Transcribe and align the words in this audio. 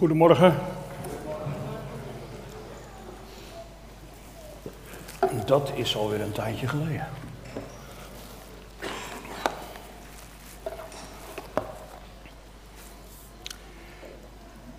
Goedemorgen. 0.00 0.54
Dat 5.46 5.72
is 5.74 5.96
alweer 5.96 6.20
een 6.20 6.32
tijdje 6.32 6.68
geleden. 6.68 7.06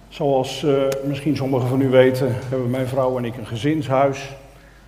Zoals 0.10 0.64
uh, 0.64 0.84
misschien 1.04 1.36
sommigen 1.36 1.68
van 1.68 1.82
u 1.82 1.90
weten, 1.90 2.36
hebben 2.50 2.70
mijn 2.70 2.88
vrouw 2.88 3.18
en 3.18 3.26
ik 3.26 3.38
een 3.38 3.48
gezinshuis. 3.48 4.18
Ik 4.18 4.28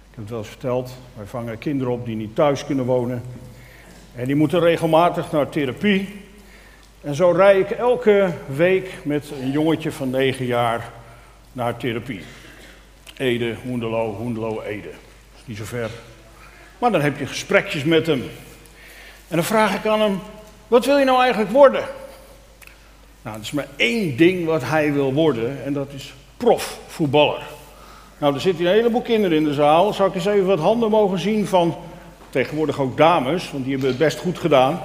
heb 0.10 0.20
het 0.20 0.30
wel 0.30 0.40
eens 0.40 0.48
verteld. 0.48 0.92
Wij 1.16 1.26
vangen 1.26 1.58
kinderen 1.58 1.94
op 1.94 2.06
die 2.06 2.16
niet 2.16 2.36
thuis 2.36 2.66
kunnen 2.66 2.86
wonen. 2.86 3.24
En 4.16 4.26
die 4.26 4.36
moeten 4.36 4.60
regelmatig 4.60 5.32
naar 5.32 5.50
therapie. 5.50 6.23
En 7.04 7.16
zo 7.16 7.32
rij 7.32 7.60
ik 7.60 7.72
elke 7.72 8.34
week 8.46 8.90
met 9.04 9.32
een 9.42 9.52
jongetje 9.52 9.92
van 9.92 10.10
9 10.10 10.46
jaar 10.46 10.92
naar 11.52 11.78
therapie. 11.78 12.24
Ede, 13.18 13.56
Hoendelo, 13.64 14.14
Hoendelo, 14.14 14.62
Ede. 14.62 14.90
Niet 15.46 15.58
zo 15.58 15.64
ver. 15.64 15.90
Maar 16.78 16.92
dan 16.92 17.02
heb 17.02 17.20
je 17.20 17.26
gesprekjes 17.26 17.84
met 17.84 18.08
hem. 18.08 18.24
En 19.28 19.36
dan 19.36 19.44
vraag 19.44 19.76
ik 19.76 19.86
aan 19.86 20.02
hem: 20.02 20.20
wat 20.68 20.86
wil 20.86 20.98
je 20.98 21.06
nou 21.06 21.22
eigenlijk 21.22 21.52
worden? 21.52 21.84
Nou, 23.22 23.36
er 23.36 23.42
is 23.42 23.52
maar 23.52 23.68
één 23.76 24.18
ding 24.18 24.46
wat 24.46 24.64
hij 24.64 24.94
wil 24.94 25.14
worden, 25.14 25.64
en 25.66 25.74
dat 25.74 25.88
is 25.96 26.14
profvoetballer. 26.38 27.42
Nou, 28.18 28.34
er 28.34 28.42
zitten 28.42 28.66
een 28.66 28.72
heleboel 28.72 29.02
kinderen 29.02 29.38
in 29.38 29.44
de 29.44 29.54
zaal. 29.54 29.94
Zou 29.94 30.10
ik 30.10 30.16
eens 30.16 30.26
even 30.26 30.48
wat 30.48 30.60
handen 30.60 30.90
mogen 30.90 31.20
zien 31.20 31.48
van 31.48 31.76
tegenwoordig 32.30 32.80
ook 32.80 32.98
dames, 32.98 33.52
want 33.52 33.64
die 33.64 33.74
hebben 33.74 33.90
het 33.90 34.00
best 34.00 34.20
goed 34.20 34.40
gedaan. 34.40 34.82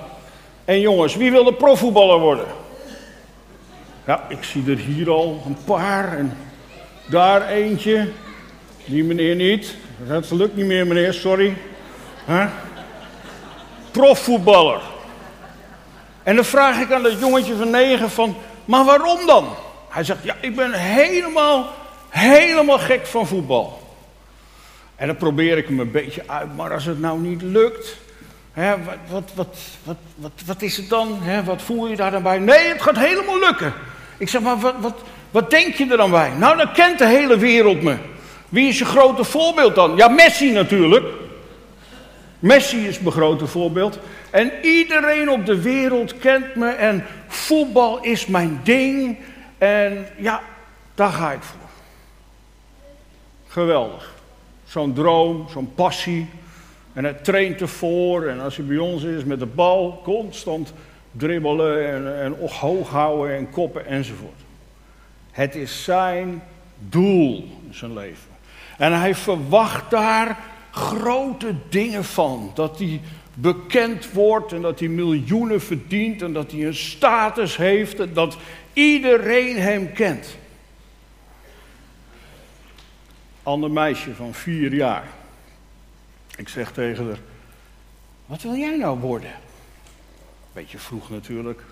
En 0.69 0.81
jongens, 0.81 1.17
wie 1.17 1.31
wil 1.31 1.45
de 1.45 1.55
profvoetballer 1.55 2.19
worden? 2.19 2.47
Ja, 4.07 4.25
ik 4.29 4.45
zie 4.45 4.71
er 4.71 4.77
hier 4.77 5.11
al 5.11 5.43
een 5.47 5.57
paar 5.65 6.17
en 6.17 6.37
daar 7.11 7.49
eentje. 7.49 8.11
Die 8.85 9.05
meneer 9.05 9.35
niet. 9.35 9.75
Dat 10.07 10.31
lukt 10.31 10.57
niet 10.57 10.67
meer, 10.67 10.87
meneer, 10.87 11.13
sorry. 11.13 11.57
Profvoetballer. 13.91 14.81
En 16.23 16.35
dan 16.37 16.45
vraag 16.45 16.81
ik 16.81 16.93
aan 16.93 17.03
dat 17.03 17.21
jongetje 17.21 17.57
van 17.57 17.71
negen 17.71 18.11
van, 18.11 18.37
maar 18.65 18.85
waarom 18.85 19.27
dan? 19.27 19.49
Hij 19.89 20.05
zegt, 20.05 20.25
ja, 20.25 20.37
ik 20.41 20.57
ben 20.57 20.73
helemaal, 20.73 21.67
helemaal 22.09 22.79
gek 22.79 23.07
van 23.07 23.27
voetbal. 23.27 23.83
En 24.97 25.07
dan 25.07 25.17
probeer 25.17 25.57
ik 25.57 25.67
hem 25.67 25.81
een 25.81 25.91
beetje 25.91 26.23
uit, 26.27 26.57
maar 26.57 26.73
als 26.73 26.85
het 26.85 27.01
nou 27.01 27.19
niet 27.21 27.43
lukt, 27.43 27.97
wat, 29.09 29.23
wat, 29.35 29.51
wat, 29.85 29.97
wat, 30.15 30.33
wat, 30.47 30.63
is 30.63 30.77
het 30.77 30.89
dan? 30.89 31.19
Wat 31.45 31.63
voel 31.63 31.89
je 31.89 31.97
daar 31.97 32.11
dan 32.11 32.23
bij? 32.23 32.39
Nee, 32.39 32.67
het 32.67 32.83
gaat 32.83 32.99
helemaal 32.99 33.39
lukken. 33.39 33.73
Ik 34.19 34.29
zeg, 34.29 34.41
maar 34.41 34.59
wat, 34.59 34.75
wat, 34.81 35.01
wat 35.31 35.51
denk 35.51 35.75
je 35.75 35.91
er 35.91 35.97
dan 35.97 36.11
bij? 36.11 36.31
Nou, 36.31 36.57
dan 36.57 36.73
kent 36.73 36.99
de 36.99 37.07
hele 37.07 37.39
wereld 37.39 37.83
me. 37.83 37.97
Wie 38.49 38.69
is 38.69 38.79
je 38.79 38.85
grote 38.85 39.25
voorbeeld 39.25 39.75
dan? 39.75 39.97
Ja, 39.97 40.09
Messi 40.09 40.53
natuurlijk. 40.53 41.07
Messi 42.39 42.89
is 42.89 43.01
mijn 43.01 43.13
grote 43.13 43.47
voorbeeld. 43.47 43.99
En 44.31 44.53
iedereen 44.63 45.31
op 45.31 45.47
de 45.47 45.63
wereld 45.63 46.19
kent 46.19 46.55
me 46.55 46.69
en 46.69 47.07
voetbal 47.27 48.01
is 48.03 48.27
mijn 48.27 48.61
ding. 48.63 49.19
En 49.59 50.07
ja, 50.17 50.43
daar 50.95 51.13
ga 51.13 51.33
ik 51.33 51.43
voor. 51.43 51.69
Geweldig. 53.49 54.15
Zo'n 54.65 54.93
droom, 54.93 55.47
zo'n 55.53 55.75
passie. 55.75 56.29
En 56.99 57.05
hij 57.05 57.13
traint 57.13 57.61
ervoor. 57.61 58.27
En 58.27 58.41
als 58.41 58.57
hij 58.57 58.65
bij 58.65 58.79
ons 58.79 59.03
is 59.03 59.25
met 59.25 59.39
de 59.39 59.47
bal, 59.47 60.01
constant 60.05 60.73
dribbelen 61.13 62.21
en, 62.21 62.37
hoog 62.49 62.89
houden 62.89 63.37
en 63.37 63.51
koppen 63.51 63.87
enzovoort. 63.87 64.41
Het 65.31 65.55
is 65.55 65.85
zijn 65.85 66.43
doel 66.79 67.49
in 67.67 67.75
zijn 67.75 67.95
leven. 67.95 68.31
En 68.79 68.93
hij 68.93 69.15
verwacht 69.15 69.91
daar 69.91 70.39
grote 70.71 71.55
dingen 71.69 72.05
van. 72.05 72.51
Dat 72.55 72.79
hij 72.79 73.01
bekend 73.35 74.13
wordt 74.13 74.53
en 74.53 74.63
dat 74.63 74.79
hij 74.79 74.89
miljoenen 74.89 75.61
verdient 75.61 76.23
en 76.23 76.33
dat 76.33 76.51
hij 76.51 76.67
een 76.67 76.75
status 76.75 77.57
heeft 77.57 78.01
en 78.01 78.13
dat 78.13 78.37
iedereen 78.73 79.59
hem 79.59 79.93
kent. 79.93 80.37
Ander 83.43 83.71
meisje 83.71 84.15
van 84.15 84.35
vier 84.35 84.75
jaar. 84.75 85.18
Ik 86.39 86.49
zeg 86.49 86.73
tegen 86.73 87.07
haar, 87.07 87.19
wat 88.27 88.43
wil 88.43 88.55
jij 88.55 88.77
nou 88.77 88.99
worden? 88.99 89.33
Beetje 90.53 90.79
vroeg 90.79 91.11
natuurlijk. 91.11 91.63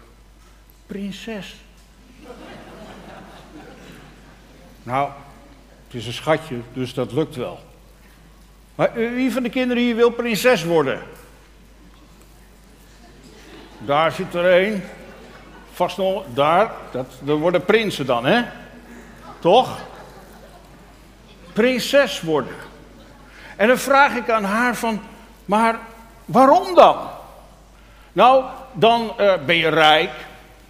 Prinses. 0.86 1.54
nou, 4.82 5.10
het 5.86 5.94
is 5.94 6.06
een 6.06 6.12
schatje, 6.12 6.56
dus 6.72 6.94
dat 6.94 7.12
lukt 7.12 7.36
wel. 7.36 7.60
Maar 8.74 8.92
wie 8.94 9.32
van 9.32 9.42
de 9.42 9.48
kinderen 9.48 9.82
hier 9.82 9.96
wil 9.96 10.10
prinses 10.10 10.64
worden? 10.64 11.02
Daar 13.78 14.12
zit 14.12 14.34
er 14.34 14.62
een. 14.62 14.82
Vast 15.72 15.96
nog, 15.96 16.24
daar. 16.34 16.72
Dat, 16.92 17.12
dat 17.22 17.38
worden 17.38 17.64
prinsen 17.64 18.06
dan, 18.06 18.24
hè? 18.24 18.42
Toch? 19.38 19.78
Prinses 21.52 22.20
worden. 22.20 22.54
En 23.56 23.68
dan 23.68 23.78
vraag 23.78 24.14
ik 24.14 24.30
aan 24.30 24.44
haar 24.44 24.76
van, 24.76 25.00
maar 25.44 25.78
waarom 26.24 26.74
dan? 26.74 26.96
Nou, 28.12 28.44
dan 28.72 29.12
uh, 29.20 29.34
ben 29.46 29.56
je 29.56 29.68
rijk 29.68 30.10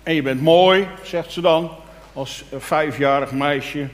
en 0.02 0.14
je 0.14 0.22
bent 0.22 0.42
mooi, 0.42 0.88
zegt 1.02 1.32
ze 1.32 1.40
dan, 1.40 1.70
als 2.12 2.44
vijfjarig 2.58 3.32
meisje. 3.32 3.88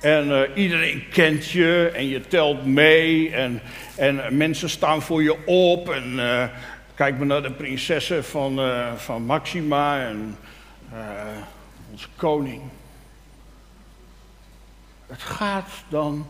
En 0.00 0.28
uh, 0.28 0.40
iedereen 0.54 1.08
kent 1.10 1.50
je 1.50 1.92
en 1.94 2.08
je 2.08 2.26
telt 2.26 2.66
mee 2.66 3.34
en, 3.34 3.62
en 3.96 4.36
mensen 4.36 4.70
staan 4.70 5.02
voor 5.02 5.22
je 5.22 5.46
op. 5.46 5.90
En 5.90 6.20
kijk 6.94 7.18
maar 7.18 7.26
naar 7.26 7.42
de 7.42 7.50
prinsessen 7.50 8.24
van, 8.24 8.60
van 8.96 9.22
Maxima 9.22 10.00
en 10.00 10.38
onze 11.90 12.08
koning. 12.16 12.62
Het 15.06 15.22
gaat 15.22 15.68
dan, 15.88 16.26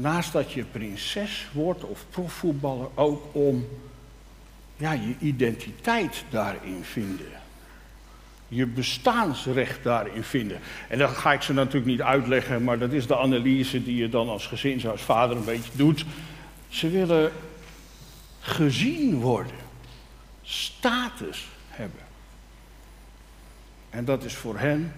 naast 0.00 0.32
dat 0.32 0.52
je 0.52 0.64
prinses 0.64 1.48
wordt 1.52 1.84
of 1.84 2.04
profvoetballer, 2.10 2.88
ook 2.94 3.22
om 3.32 3.68
ja, 4.76 4.92
je 4.92 5.14
identiteit 5.18 6.24
daarin 6.30 6.82
vinden 6.82 7.40
je 8.50 8.66
bestaansrecht 8.66 9.82
daarin 9.82 10.24
vinden. 10.24 10.60
En 10.88 10.98
dat 10.98 11.10
ga 11.10 11.32
ik 11.32 11.42
ze 11.42 11.52
natuurlijk 11.52 11.86
niet 11.86 12.02
uitleggen, 12.02 12.64
maar 12.64 12.78
dat 12.78 12.92
is 12.92 13.06
de 13.06 13.18
analyse 13.18 13.82
die 13.82 13.96
je 13.96 14.08
dan 14.08 14.28
als 14.28 14.46
gezinshuisvader 14.46 15.36
een 15.36 15.44
beetje 15.44 15.70
doet. 15.74 16.04
Ze 16.68 16.90
willen 16.90 17.32
gezien 18.40 19.20
worden, 19.20 19.56
status 20.42 21.48
hebben. 21.68 22.00
En 23.90 24.04
dat 24.04 24.24
is 24.24 24.34
voor 24.34 24.58
hen 24.58 24.92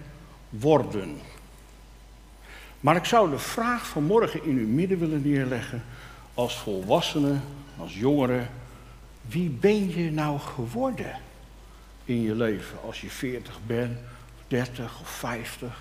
worden. 0.49 1.19
Maar 2.83 2.95
ik 2.95 3.05
zou 3.05 3.29
de 3.29 3.39
vraag 3.39 3.87
van 3.87 4.03
morgen 4.03 4.43
in 4.43 4.57
uw 4.57 4.67
midden 4.67 4.99
willen 4.99 5.21
neerleggen, 5.21 5.83
als 6.33 6.57
volwassene, 6.57 7.37
als 7.77 7.95
jongere, 7.95 8.45
wie 9.21 9.49
ben 9.49 9.89
je 9.89 10.11
nou 10.11 10.39
geworden? 10.39 11.15
in 12.05 12.21
je 12.21 12.35
leven 12.35 12.81
als 12.81 13.01
je 13.01 13.09
40 13.09 13.59
bent, 13.65 13.97
30 14.47 14.99
of 15.01 15.09
50? 15.09 15.79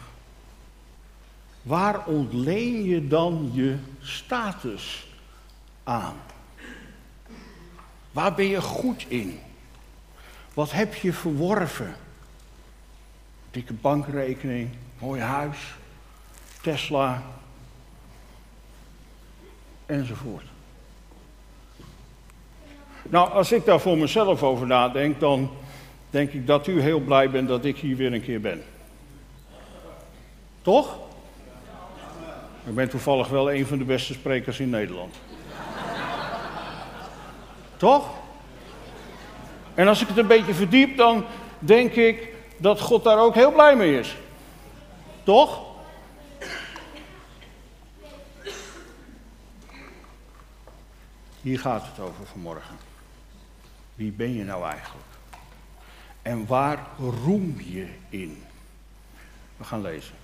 Waar 1.63 2.07
ontleen 2.07 2.85
je 2.85 3.09
dan 3.09 3.51
je 3.53 3.77
status 4.01 5.07
aan? 5.85 6.17
Waar 8.11 8.35
ben 8.35 8.47
je 8.47 8.61
goed 8.61 9.05
in? 9.09 9.41
Wat 10.55 10.73
heb 10.73 10.95
je 10.95 11.13
verworven? 11.13 11.95
Dikke 13.51 13.73
bankrekening, 13.75 14.71
mooi 14.99 15.21
huis, 15.21 15.75
Tesla, 16.63 17.23
enzovoort. 19.87 20.45
Nou, 23.03 23.31
als 23.31 23.53
ik 23.53 23.65
daar 23.65 23.81
voor 23.81 23.99
mezelf 23.99 24.43
over 24.43 24.67
nadenk, 24.67 25.21
dan 25.21 25.51
denk 26.11 26.33
ik 26.33 26.47
dat 26.47 26.67
u 26.67 26.81
heel 26.81 27.01
blij 27.01 27.31
bent 27.31 27.49
dat 27.49 27.65
ik 27.65 27.77
hier 27.77 27.97
weer 27.97 28.13
een 28.13 28.23
keer 28.23 28.41
ben. 28.41 28.63
Toch? 30.63 30.99
Ik 32.65 32.75
ben 32.75 32.89
toevallig 32.89 33.29
wel 33.29 33.53
een 33.53 33.67
van 33.67 33.79
de 33.79 33.85
beste 33.85 34.13
sprekers 34.13 34.61
in 34.61 34.71
Nederland. 34.71 35.15
Toch? 37.77 38.11
En 39.75 39.89
als 39.89 40.03
ik 40.03 40.09
het 40.09 40.17
een 40.17 40.27
beetje 40.27 40.55
verdiep, 40.55 40.97
dan 40.97 41.25
denk 41.59 41.93
ik 41.95 42.29
dat 42.57 42.81
God 42.81 43.05
daar 43.05 43.19
ook 43.19 43.35
heel 43.35 43.53
blij 43.53 43.77
mee 43.77 43.99
is. 43.99 44.17
Toch? 45.23 45.72
Hier 51.43 51.59
gaat 51.59 51.87
het 51.87 51.99
over 51.99 52.27
vanmorgen. 52.27 52.77
Wie 53.95 54.13
ben 54.13 54.33
je 54.33 54.45
nou 54.45 54.65
eigenlijk? 54.65 55.07
En 56.23 56.47
waar 56.47 56.87
roem 56.99 57.61
je 57.61 57.89
in? 58.09 58.43
We 59.57 59.65
gaan 59.65 59.81
lezen. 59.81 60.15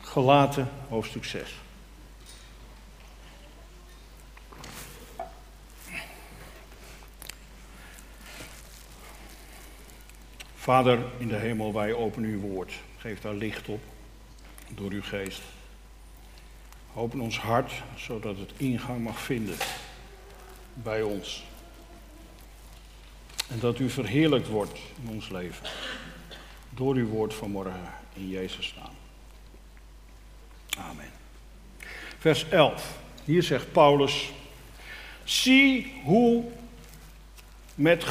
Gelaten, 0.00 0.68
hoofdstuk 0.88 1.24
6. 1.24 1.54
Vader 10.54 11.04
in 11.18 11.28
de 11.28 11.36
hemel, 11.36 11.72
wij 11.72 11.94
openen 11.94 12.30
uw 12.30 12.40
woord. 12.40 12.72
Geef 12.96 13.20
daar 13.20 13.34
licht 13.34 13.68
op 13.68 13.80
door 14.68 14.90
uw 14.90 15.02
geest. 15.02 15.42
Open 16.94 17.20
ons 17.20 17.38
hart, 17.38 17.72
zodat 17.96 18.38
het 18.38 18.50
ingang 18.56 19.04
mag 19.04 19.20
vinden 19.20 19.56
bij 20.74 21.02
ons. 21.02 21.44
En 23.48 23.58
dat 23.58 23.78
u 23.78 23.90
verheerlijkt 23.90 24.48
wordt 24.48 24.78
in 25.02 25.08
ons 25.08 25.28
leven. 25.28 25.66
Door 26.70 26.94
uw 26.94 27.06
woord 27.06 27.34
vanmorgen 27.34 27.92
in 28.14 28.28
Jezus' 28.28 28.74
naam. 28.76 28.94
Amen. 30.86 31.10
Vers 32.18 32.48
11. 32.48 32.98
Hier 33.24 33.42
zegt 33.42 33.72
Paulus: 33.72 34.32
Zie 35.24 36.00
hoe 36.04 36.44
met, 37.74 38.04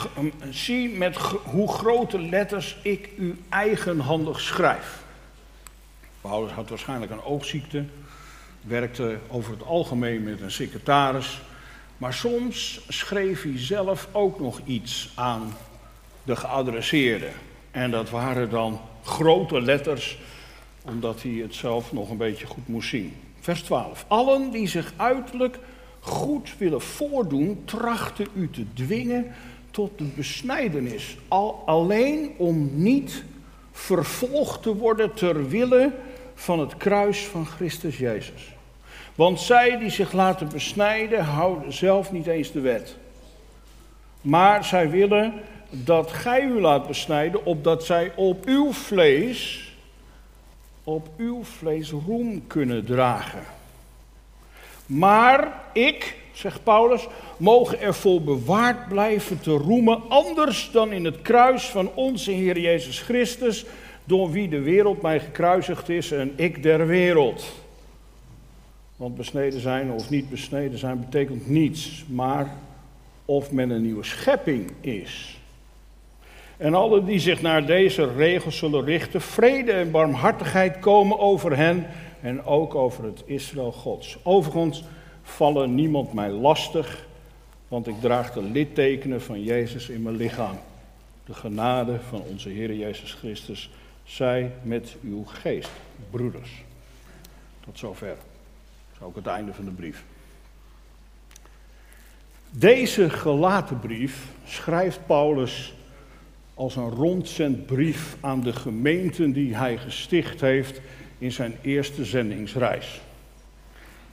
zie 0.49 0.89
met 0.89 1.15
hoe 1.43 1.67
grote 1.67 2.19
letters 2.19 2.77
ik 2.81 3.09
u 3.17 3.43
eigenhandig 3.49 4.39
schrijf. 4.39 5.03
Paulus 6.21 6.51
had 6.51 6.69
waarschijnlijk 6.69 7.11
een 7.11 7.23
oogziekte, 7.23 7.85
werkte 8.61 9.17
over 9.27 9.51
het 9.51 9.63
algemeen 9.63 10.23
met 10.23 10.41
een 10.41 10.51
secretaris, 10.51 11.41
maar 11.97 12.13
soms 12.13 12.81
schreef 12.87 13.43
hij 13.43 13.59
zelf 13.59 14.07
ook 14.11 14.39
nog 14.39 14.61
iets 14.65 15.11
aan 15.15 15.53
de 16.23 16.35
geadresseerde. 16.35 17.29
En 17.71 17.91
dat 17.91 18.09
waren 18.09 18.49
dan 18.49 18.79
grote 19.03 19.61
letters, 19.61 20.19
omdat 20.81 21.21
hij 21.21 21.31
het 21.31 21.55
zelf 21.55 21.91
nog 21.91 22.09
een 22.09 22.17
beetje 22.17 22.45
goed 22.45 22.67
moest 22.67 22.89
zien. 22.89 23.13
Vers 23.39 23.61
12. 23.61 24.05
Allen 24.07 24.51
die 24.51 24.67
zich 24.67 24.93
uiterlijk 24.95 25.59
goed 25.99 26.53
willen 26.57 26.81
voordoen, 26.81 27.61
trachten 27.65 28.27
u 28.35 28.49
te 28.49 28.65
dwingen 28.73 29.31
tot 29.71 29.97
de 29.97 30.03
besnijdenis. 30.03 31.17
Al, 31.27 31.63
alleen 31.65 32.31
om 32.37 32.69
niet 32.73 33.23
vervolgd 33.71 34.61
te 34.61 34.75
worden 34.75 35.13
ter 35.13 35.49
wille 35.49 35.91
van 36.41 36.59
het 36.59 36.77
kruis 36.77 37.19
van 37.19 37.45
Christus 37.45 37.97
Jezus. 37.97 38.53
Want 39.15 39.39
zij 39.39 39.77
die 39.77 39.89
zich 39.89 40.11
laten 40.11 40.49
besnijden, 40.49 41.23
houden 41.23 41.73
zelf 41.73 42.11
niet 42.11 42.27
eens 42.27 42.51
de 42.51 42.59
wet. 42.59 42.95
Maar 44.21 44.65
zij 44.65 44.89
willen 44.89 45.33
dat 45.69 46.11
gij 46.11 46.43
u 46.43 46.61
laat 46.61 46.87
besnijden, 46.87 47.45
opdat 47.45 47.85
zij 47.85 48.11
op 48.15 48.45
uw 48.45 48.71
vlees, 48.71 49.71
op 50.83 51.07
uw 51.17 51.43
vlees 51.43 51.89
roem 51.89 52.47
kunnen 52.47 52.85
dragen. 52.85 53.43
Maar 54.85 55.61
ik, 55.73 56.15
zegt 56.33 56.63
Paulus, 56.63 57.07
mogen 57.37 57.79
ervoor 57.79 58.21
bewaard 58.21 58.87
blijven 58.87 59.41
te 59.41 59.51
roemen, 59.51 60.01
anders 60.09 60.69
dan 60.71 60.91
in 60.91 61.05
het 61.05 61.21
kruis 61.21 61.63
van 61.63 61.91
onze 61.93 62.31
Heer 62.31 62.59
Jezus 62.59 62.99
Christus, 62.99 63.65
door 64.03 64.31
wie 64.31 64.49
de 64.49 64.61
wereld 64.61 65.01
mij 65.01 65.19
gekruisigd 65.19 65.89
is 65.89 66.11
en 66.11 66.33
ik 66.35 66.63
der 66.63 66.87
wereld. 66.87 67.51
Want 68.95 69.15
besneden 69.15 69.59
zijn 69.59 69.91
of 69.91 70.09
niet 70.09 70.29
besneden 70.29 70.79
zijn 70.79 70.99
betekent 70.99 71.49
niets, 71.49 72.05
maar 72.07 72.55
of 73.25 73.51
men 73.51 73.69
een 73.69 73.81
nieuwe 73.81 74.03
schepping 74.03 74.71
is. 74.81 75.39
En 76.57 76.73
alle 76.73 77.03
die 77.03 77.19
zich 77.19 77.41
naar 77.41 77.65
deze 77.65 78.13
regels 78.13 78.57
zullen 78.57 78.83
richten, 78.83 79.21
vrede 79.21 79.71
en 79.71 79.91
barmhartigheid 79.91 80.79
komen 80.79 81.19
over 81.19 81.57
hen 81.57 81.85
en 82.21 82.45
ook 82.45 82.75
over 82.75 83.03
het 83.03 83.23
Israël 83.25 83.71
Gods. 83.71 84.17
Overigens 84.23 84.83
vallen 85.21 85.75
niemand 85.75 86.13
mij 86.13 86.29
lastig, 86.29 87.05
want 87.67 87.87
ik 87.87 87.95
draag 88.01 88.33
de 88.33 88.41
littekenen 88.41 89.21
van 89.21 89.43
Jezus 89.43 89.89
in 89.89 90.01
mijn 90.01 90.15
lichaam. 90.15 90.57
De 91.25 91.33
genade 91.33 91.99
van 92.09 92.21
onze 92.29 92.49
Heer 92.49 92.73
Jezus 92.73 93.13
Christus 93.13 93.69
zij 94.11 94.51
met 94.61 94.95
uw 95.03 95.23
geest, 95.23 95.71
broeders. 96.09 96.63
Tot 97.59 97.79
zover. 97.79 98.07
Dat 98.07 98.17
is 98.93 99.01
ook 99.01 99.15
het 99.15 99.27
einde 99.27 99.53
van 99.53 99.65
de 99.65 99.71
brief. 99.71 100.03
Deze 102.49 103.09
gelaten 103.09 103.79
brief 103.79 104.25
schrijft 104.45 104.99
Paulus 105.05 105.73
als 106.53 106.75
een 106.75 106.89
rondzendbrief 106.89 108.17
aan 108.19 108.41
de 108.41 108.53
gemeenten 108.53 109.31
die 109.31 109.55
hij 109.55 109.77
gesticht 109.77 110.41
heeft 110.41 110.81
in 111.17 111.31
zijn 111.31 111.55
eerste 111.61 112.05
zendingsreis. 112.05 113.01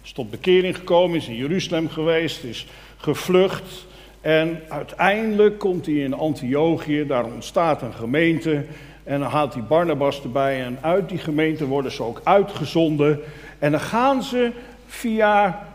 Is 0.03 0.13
tot 0.13 0.31
bekering 0.31 0.77
gekomen, 0.77 1.17
is 1.17 1.29
in 1.29 1.37
Jeruzalem 1.37 1.89
geweest, 1.89 2.45
is 2.45 2.67
gevlucht. 2.97 3.87
En 4.21 4.61
uiteindelijk 4.69 5.59
komt 5.59 5.87
hij 5.87 5.95
in 5.95 6.15
Antiochië, 6.15 7.07
daar 7.07 7.25
ontstaat 7.25 7.83
een 7.83 7.95
gemeente. 7.95 8.65
En 9.09 9.21
dan 9.21 9.31
haalt 9.31 9.55
hij 9.55 9.63
Barnabas 9.63 10.23
erbij 10.23 10.65
en 10.65 10.79
uit 10.81 11.09
die 11.09 11.19
gemeente 11.19 11.67
worden 11.67 11.93
ze 11.93 12.03
ook 12.03 12.21
uitgezonden. 12.25 13.21
En 13.59 13.71
dan 13.71 13.81
gaan 13.81 14.23
ze 14.23 14.53
via 14.87 15.67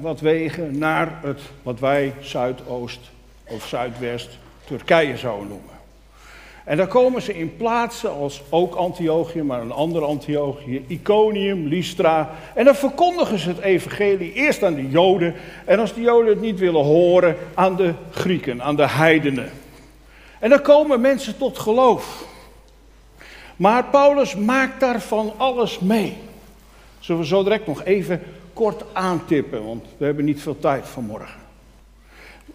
wat 0.00 0.20
wegen 0.20 0.78
naar 0.78 1.18
het, 1.22 1.40
wat 1.62 1.80
wij 1.80 2.14
Zuidoost 2.20 3.00
of 3.44 3.66
Zuidwest 3.66 4.38
Turkije 4.64 5.16
zouden 5.16 5.48
noemen. 5.48 5.74
En 6.64 6.76
dan 6.76 6.88
komen 6.88 7.22
ze 7.22 7.38
in 7.38 7.56
plaatsen 7.56 8.10
als 8.10 8.42
ook 8.50 8.74
Antiochië, 8.74 9.42
maar 9.42 9.60
een 9.60 9.72
andere 9.72 10.04
Antiochië, 10.04 10.84
Iconium, 10.86 11.66
Lystra. 11.66 12.30
En 12.54 12.64
dan 12.64 12.74
verkondigen 12.74 13.38
ze 13.38 13.48
het 13.48 13.60
evangelie 13.60 14.32
eerst 14.32 14.62
aan 14.62 14.74
de 14.74 14.88
Joden. 14.88 15.34
En 15.64 15.78
als 15.78 15.94
de 15.94 16.00
Joden 16.00 16.28
het 16.28 16.40
niet 16.40 16.58
willen 16.58 16.84
horen, 16.84 17.36
aan 17.54 17.76
de 17.76 17.94
Grieken, 18.10 18.62
aan 18.62 18.76
de 18.76 18.88
heidenen. 18.88 19.50
En 20.38 20.50
dan 20.50 20.62
komen 20.62 21.00
mensen 21.00 21.38
tot 21.38 21.58
geloof. 21.58 22.30
Maar 23.62 23.84
Paulus 23.84 24.36
maakt 24.36 24.80
daarvan 24.80 25.32
alles 25.36 25.78
mee. 25.78 26.16
Zullen 26.98 27.20
we 27.20 27.26
zo 27.26 27.42
direct 27.42 27.66
nog 27.66 27.84
even 27.84 28.22
kort 28.52 28.84
aantippen, 28.92 29.66
want 29.66 29.84
we 29.96 30.04
hebben 30.04 30.24
niet 30.24 30.42
veel 30.42 30.58
tijd 30.58 30.88
vanmorgen. 30.88 31.40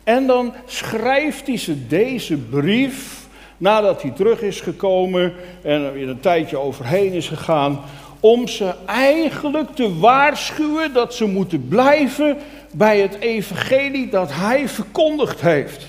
En 0.03 0.27
dan 0.27 0.53
schrijft 0.65 1.47
hij 1.47 1.57
ze 1.57 1.87
deze 1.87 2.37
brief 2.37 3.27
nadat 3.57 4.01
hij 4.01 4.11
terug 4.11 4.41
is 4.41 4.61
gekomen 4.61 5.33
en 5.61 5.81
er 5.81 5.93
weer 5.93 6.09
een 6.09 6.19
tijdje 6.19 6.57
overheen 6.57 7.13
is 7.13 7.27
gegaan, 7.27 7.81
om 8.19 8.47
ze 8.47 8.73
eigenlijk 8.85 9.75
te 9.75 9.97
waarschuwen 9.97 10.93
dat 10.93 11.13
ze 11.13 11.25
moeten 11.25 11.67
blijven 11.67 12.37
bij 12.71 12.99
het 12.99 13.19
evangelie 13.19 14.09
dat 14.09 14.29
hij 14.33 14.69
verkondigd 14.69 15.41
heeft. 15.41 15.85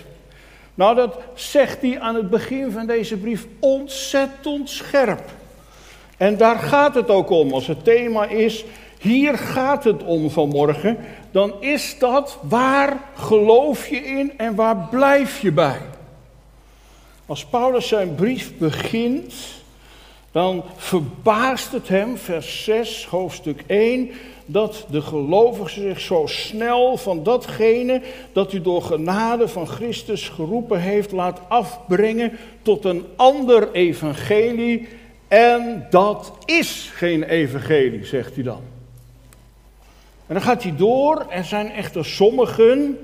Nou, 0.79 0.95
dat 0.95 1.19
zegt 1.35 1.83
hij 1.83 2.01
aan 2.01 2.15
het 2.15 2.31
begin 2.31 2.71
van 2.71 2.87
deze 2.87 3.17
brief 3.17 3.47
ontzettend 3.59 4.71
scherp. 4.71 5.31
En 6.17 6.37
daar 6.37 6.59
gaat 6.59 6.95
het 6.95 7.11
ook 7.11 7.31
om. 7.31 7.53
Als 7.53 7.67
het 7.67 7.85
thema 7.85 8.27
is, 8.27 8.65
hier 8.99 9.39
gaat 9.39 9.85
het 9.85 10.03
om 10.05 10.31
vanmorgen, 10.31 10.99
dan 11.31 11.53
is 11.61 11.97
dat 11.99 12.39
waar 12.43 12.97
geloof 13.15 13.89
je 13.89 13.97
in 13.97 14.39
en 14.39 14.55
waar 14.55 14.89
blijf 14.91 15.41
je 15.41 15.53
bij? 15.53 15.81
Als 17.27 17.45
Paulus 17.45 17.89
zijn 17.89 18.15
brief 18.15 18.59
begint, 18.59 19.35
dan 20.33 20.65
verbaast 20.77 21.73
het 21.73 21.89
hem, 21.89 22.17
vers 22.17 22.65
6, 22.65 23.07
hoofdstuk 23.07 23.63
1, 23.67 24.11
dat 24.47 24.87
de 24.91 25.01
gelovige 25.01 25.81
zich 25.81 26.01
zo 26.01 26.27
snel 26.27 26.97
van 26.97 27.23
datgene 27.23 28.03
dat 28.33 28.53
u 28.53 28.61
door 28.61 28.83
genade 28.83 29.49
van 29.49 29.67
Christus 29.67 30.29
geroepen 30.29 30.81
heeft, 30.81 31.13
laat 31.13 31.41
afbrengen 31.49 32.33
tot 32.63 32.85
een 32.85 33.05
ander 33.17 33.73
evangelie. 33.73 34.89
En 35.29 35.87
dat 35.91 36.33
is 36.45 36.91
geen 36.95 37.23
evangelie, 37.23 38.05
zegt 38.05 38.35
hij 38.35 38.45
dan. 38.45 38.61
En 40.27 40.35
dan 40.35 40.43
gaat 40.43 40.63
hij 40.63 40.77
door, 40.77 41.27
er 41.31 41.45
zijn 41.45 41.71
echter 41.71 42.05
sommigen 42.05 42.99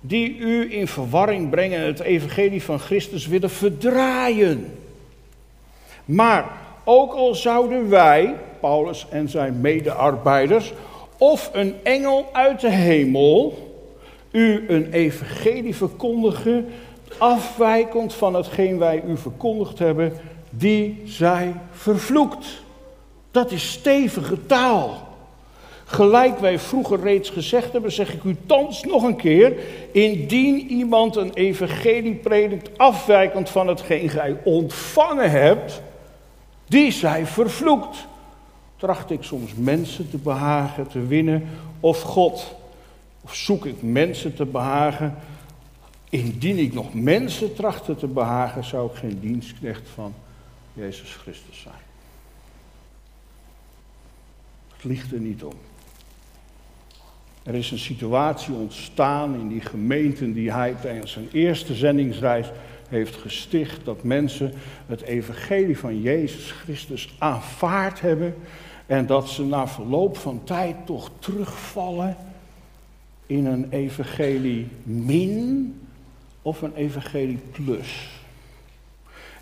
die 0.00 0.36
u 0.36 0.72
in 0.74 0.88
verwarring 0.88 1.50
brengen 1.50 1.78
en 1.78 1.86
het 1.86 2.00
evangelie 2.00 2.62
van 2.62 2.78
Christus 2.78 3.26
willen 3.26 3.50
verdraaien. 3.50 4.78
Maar 6.04 6.61
ook 6.84 7.12
al 7.12 7.34
zouden 7.34 7.88
wij, 7.88 8.34
Paulus 8.60 9.06
en 9.10 9.28
zijn 9.28 9.60
medearbeiders, 9.60 10.72
of 11.18 11.50
een 11.52 11.74
engel 11.82 12.28
uit 12.32 12.60
de 12.60 12.70
hemel 12.70 13.70
u 14.32 14.64
een 14.68 14.92
evangelie 14.92 15.76
verkondigen, 15.76 16.68
afwijkend 17.18 18.14
van 18.14 18.34
hetgeen 18.34 18.78
wij 18.78 19.02
u 19.06 19.16
verkondigd 19.16 19.78
hebben, 19.78 20.12
die 20.50 21.02
zij 21.04 21.54
vervloekt. 21.70 22.46
Dat 23.30 23.50
is 23.50 23.72
stevige 23.72 24.46
taal. 24.46 25.10
Gelijk 25.84 26.38
wij 26.38 26.58
vroeger 26.58 27.00
reeds 27.00 27.30
gezegd 27.30 27.72
hebben, 27.72 27.92
zeg 27.92 28.12
ik 28.12 28.22
u 28.22 28.36
thans 28.46 28.84
nog 28.84 29.02
een 29.02 29.16
keer. 29.16 29.52
Indien 29.92 30.70
iemand 30.70 31.16
een 31.16 31.32
evangelie 31.34 32.14
predikt 32.14 32.78
afwijkend 32.78 33.50
van 33.50 33.68
hetgeen 33.68 34.08
gij 34.08 34.36
ontvangen 34.44 35.30
hebt, 35.30 35.82
die 36.72 36.90
zij 36.90 37.26
vervloekt. 37.26 38.06
Tracht 38.76 39.10
ik 39.10 39.22
soms 39.22 39.54
mensen 39.54 40.10
te 40.10 40.16
behagen, 40.16 40.88
te 40.88 41.06
winnen, 41.06 41.48
of 41.80 42.00
God? 42.00 42.54
Of 43.20 43.34
zoek 43.34 43.66
ik 43.66 43.82
mensen 43.82 44.34
te 44.34 44.44
behagen? 44.44 45.14
Indien 46.08 46.58
ik 46.58 46.72
nog 46.72 46.94
mensen 46.94 47.54
trachtte 47.54 47.96
te 47.96 48.06
behagen, 48.06 48.64
zou 48.64 48.90
ik 48.90 48.96
geen 48.96 49.20
dienstknecht 49.20 49.88
van 49.94 50.14
Jezus 50.72 51.14
Christus 51.14 51.60
zijn. 51.60 51.74
Het 54.74 54.84
ligt 54.84 55.12
er 55.12 55.20
niet 55.20 55.42
om. 55.42 55.54
Er 57.42 57.54
is 57.54 57.70
een 57.70 57.78
situatie 57.78 58.54
ontstaan 58.54 59.34
in 59.34 59.48
die 59.48 59.60
gemeenten 59.60 60.32
die 60.32 60.52
hij 60.52 60.76
tijdens 60.80 61.12
zijn 61.12 61.28
eerste 61.32 61.74
zendingsreis 61.74 62.46
heeft 62.92 63.16
gesticht. 63.16 63.84
Dat 63.84 64.02
mensen 64.02 64.52
het 64.86 65.02
evangelie 65.02 65.78
van 65.78 66.00
Jezus 66.00 66.50
Christus 66.50 67.14
aanvaard 67.18 68.00
hebben. 68.00 68.34
En 68.86 69.06
dat 69.06 69.28
ze 69.28 69.44
na 69.44 69.68
verloop 69.68 70.16
van 70.16 70.44
tijd 70.44 70.76
toch 70.84 71.10
terugvallen 71.18 72.16
in 73.26 73.46
een 73.46 73.66
evangelie 73.70 74.68
min 74.82 75.74
of 76.42 76.62
een 76.62 76.74
evangelie 76.74 77.40
plus. 77.50 78.08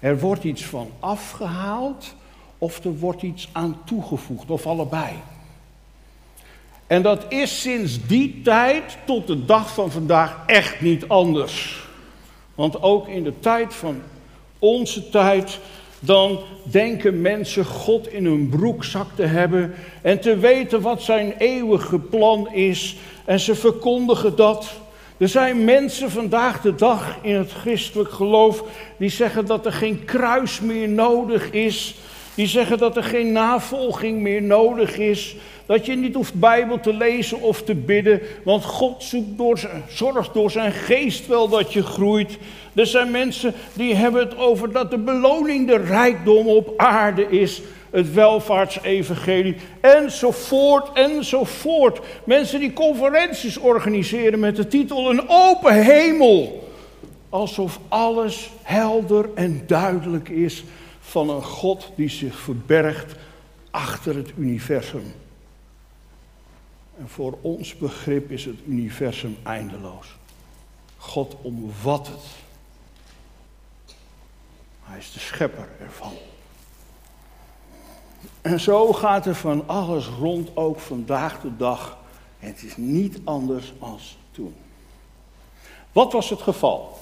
Er 0.01 0.19
wordt 0.19 0.45
iets 0.45 0.65
van 0.65 0.91
afgehaald 1.01 2.15
of 2.59 2.85
er 2.85 2.99
wordt 2.99 3.23
iets 3.23 3.49
aan 3.53 3.79
toegevoegd, 3.85 4.51
of 4.51 4.67
allebei. 4.67 5.13
En 6.87 7.03
dat 7.03 7.25
is 7.29 7.61
sinds 7.61 8.07
die 8.07 8.43
tijd 8.43 8.99
tot 9.05 9.27
de 9.27 9.45
dag 9.45 9.75
van 9.75 9.91
vandaag 9.91 10.37
echt 10.47 10.81
niet 10.81 11.09
anders. 11.09 11.89
Want 12.61 12.83
ook 12.83 13.09
in 13.09 13.23
de 13.23 13.33
tijd 13.39 13.75
van 13.75 14.03
onze 14.59 15.09
tijd, 15.09 15.59
dan 16.01 16.39
denken 16.63 17.21
mensen 17.21 17.65
God 17.65 18.13
in 18.13 18.25
hun 18.25 18.49
broekzak 18.49 19.07
te 19.15 19.23
hebben 19.23 19.75
en 20.03 20.21
te 20.21 20.37
weten 20.37 20.81
wat 20.81 21.03
zijn 21.03 21.35
eeuwige 21.39 21.99
plan 21.99 22.53
is. 22.53 22.97
En 23.25 23.41
ze 23.41 23.55
verkondigen 23.55 24.37
dat. 24.37 24.73
Er 25.17 25.29
zijn 25.29 25.65
mensen 25.65 26.11
vandaag 26.11 26.61
de 26.61 26.75
dag 26.75 27.19
in 27.23 27.35
het 27.35 27.53
christelijk 27.53 28.11
geloof 28.11 28.65
die 28.97 29.11
zeggen 29.11 29.47
dat 29.47 29.67
er 29.67 29.73
geen 29.73 30.05
kruis 30.05 30.61
meer 30.61 30.89
nodig 30.89 31.51
is. 31.51 31.95
Die 32.35 32.47
zeggen 32.47 32.79
dat 32.79 32.97
er 32.97 33.05
geen 33.05 33.33
navolging 33.33 34.21
meer 34.21 34.43
nodig 34.43 34.99
is. 34.99 35.37
Dat 35.71 35.87
je 35.87 35.97
niet 35.97 36.15
hoeft 36.15 36.35
Bijbel 36.35 36.81
te 36.81 36.95
lezen 36.95 37.41
of 37.41 37.63
te 37.63 37.75
bidden. 37.75 38.21
Want 38.45 38.65
God 38.65 39.03
zoekt 39.03 39.37
door, 39.39 39.61
zorgt 39.89 40.35
door 40.35 40.51
zijn 40.51 40.73
geest 40.73 41.27
wel 41.27 41.49
dat 41.49 41.73
je 41.73 41.83
groeit. 41.83 42.39
Er 42.75 42.87
zijn 42.87 43.11
mensen 43.11 43.55
die 43.73 43.95
hebben 43.95 44.21
het 44.21 44.37
over 44.37 44.73
dat 44.73 44.91
de 44.91 44.99
beloning 44.99 45.67
de 45.67 45.77
rijkdom 45.77 46.47
op 46.47 46.73
aarde 46.77 47.29
is. 47.29 47.63
Het 47.91 48.13
welvaartsevangelie. 48.13 49.57
Enzovoort, 49.81 50.93
enzovoort. 50.93 52.01
Mensen 52.25 52.61
die 52.61 52.73
conferenties 52.73 53.59
organiseren 53.59 54.39
met 54.39 54.57
de 54.57 54.67
titel 54.67 55.11
Een 55.11 55.29
open 55.29 55.83
hemel. 55.85 56.69
Alsof 57.29 57.81
alles 57.89 58.51
helder 58.63 59.29
en 59.35 59.63
duidelijk 59.67 60.29
is 60.29 60.65
van 61.01 61.31
een 61.31 61.45
God 61.45 61.93
die 61.97 62.09
zich 62.09 62.39
verbergt 62.39 63.15
achter 63.71 64.17
het 64.17 64.33
universum. 64.37 65.20
En 67.01 67.09
voor 67.09 67.39
ons 67.41 67.77
begrip 67.77 68.31
is 68.31 68.45
het 68.45 68.57
universum 68.67 69.37
eindeloos. 69.43 70.07
God 70.97 71.37
omvat 71.43 72.07
het. 72.07 72.25
Hij 74.83 74.99
is 74.99 75.13
de 75.13 75.19
schepper 75.19 75.69
ervan. 75.81 76.13
En 78.41 78.61
zo 78.61 78.93
gaat 78.93 79.27
er 79.27 79.35
van 79.35 79.69
alles 79.69 80.07
rond, 80.07 80.57
ook 80.57 80.79
vandaag 80.79 81.41
de 81.41 81.57
dag. 81.57 81.99
Het 82.39 82.63
is 82.63 82.77
niet 82.77 83.21
anders 83.25 83.73
als 83.79 84.17
toen. 84.31 84.55
Wat 85.93 86.13
was 86.13 86.31
het 86.31 86.41
geval? 86.41 86.99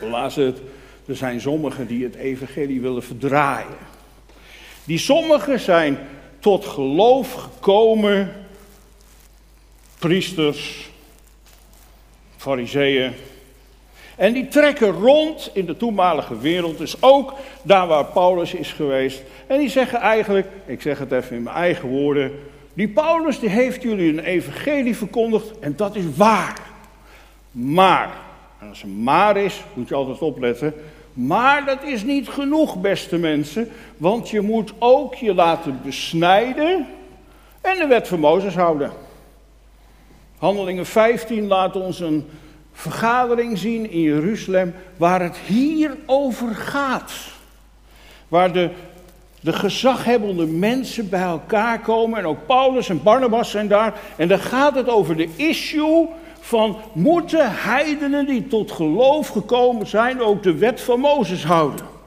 Laat 0.00 0.34
het 0.34 0.60
er 1.06 1.16
zijn 1.16 1.40
sommigen 1.40 1.86
die 1.86 2.04
het 2.04 2.14
evangelie 2.14 2.80
willen 2.80 3.02
verdraaien. 3.02 3.78
Die 4.84 4.98
sommigen 4.98 5.60
zijn 5.60 5.98
tot 6.38 6.64
geloof 6.64 7.32
gekomen, 7.34 8.48
priesters, 10.00 10.90
fariseeën. 12.36 13.12
En 14.16 14.32
die 14.32 14.48
trekken 14.48 14.90
rond 14.90 15.50
in 15.52 15.66
de 15.66 15.76
toenmalige 15.76 16.38
wereld, 16.38 16.78
dus 16.78 17.02
ook 17.02 17.34
daar 17.62 17.86
waar 17.86 18.04
Paulus 18.04 18.54
is 18.54 18.72
geweest. 18.72 19.22
En 19.46 19.58
die 19.58 19.68
zeggen 19.68 19.98
eigenlijk, 19.98 20.46
ik 20.66 20.82
zeg 20.82 20.98
het 20.98 21.12
even 21.12 21.36
in 21.36 21.42
mijn 21.42 21.56
eigen 21.56 21.88
woorden, 21.88 22.32
die 22.74 22.88
Paulus 22.88 23.38
die 23.38 23.48
heeft 23.48 23.82
jullie 23.82 24.12
een 24.12 24.24
evangelie 24.24 24.96
verkondigd 24.96 25.58
en 25.58 25.76
dat 25.76 25.96
is 25.96 26.04
waar. 26.16 26.60
Maar, 27.50 28.10
en 28.60 28.68
als 28.68 28.82
er 28.82 28.88
maar 28.88 29.36
is, 29.36 29.62
moet 29.74 29.88
je 29.88 29.94
altijd 29.94 30.18
opletten, 30.18 30.74
maar 31.12 31.64
dat 31.64 31.82
is 31.82 32.02
niet 32.02 32.28
genoeg, 32.28 32.80
beste 32.80 33.18
mensen, 33.18 33.68
want 33.96 34.30
je 34.30 34.40
moet 34.40 34.72
ook 34.78 35.14
je 35.14 35.34
laten 35.34 35.80
besnijden 35.84 36.86
en 37.60 37.78
de 37.78 37.86
wet 37.86 38.08
van 38.08 38.20
Mozes 38.20 38.54
houden. 38.54 38.92
Handelingen 40.40 40.86
15 40.86 41.46
laat 41.46 41.76
ons 41.76 42.00
een 42.00 42.28
vergadering 42.72 43.58
zien 43.58 43.90
in 43.90 44.00
Jeruzalem 44.00 44.74
waar 44.96 45.22
het 45.22 45.36
hier 45.36 45.96
over 46.06 46.54
gaat. 46.54 47.12
Waar 48.28 48.52
de, 48.52 48.70
de 49.40 49.52
gezaghebbende 49.52 50.46
mensen 50.46 51.08
bij 51.08 51.22
elkaar 51.22 51.80
komen 51.80 52.18
en 52.18 52.26
ook 52.26 52.46
Paulus 52.46 52.88
en 52.88 53.02
Barnabas 53.02 53.50
zijn 53.50 53.68
daar. 53.68 54.00
En 54.16 54.28
dan 54.28 54.38
gaat 54.38 54.74
het 54.74 54.88
over 54.88 55.16
de 55.16 55.28
issue 55.36 56.06
van 56.40 56.76
moeten 56.92 57.52
heidenen 57.52 58.26
die 58.26 58.46
tot 58.46 58.72
geloof 58.72 59.28
gekomen 59.28 59.86
zijn 59.86 60.20
ook 60.20 60.42
de 60.42 60.54
wet 60.54 60.80
van 60.80 61.00
Mozes 61.00 61.44
houden. 61.44 61.99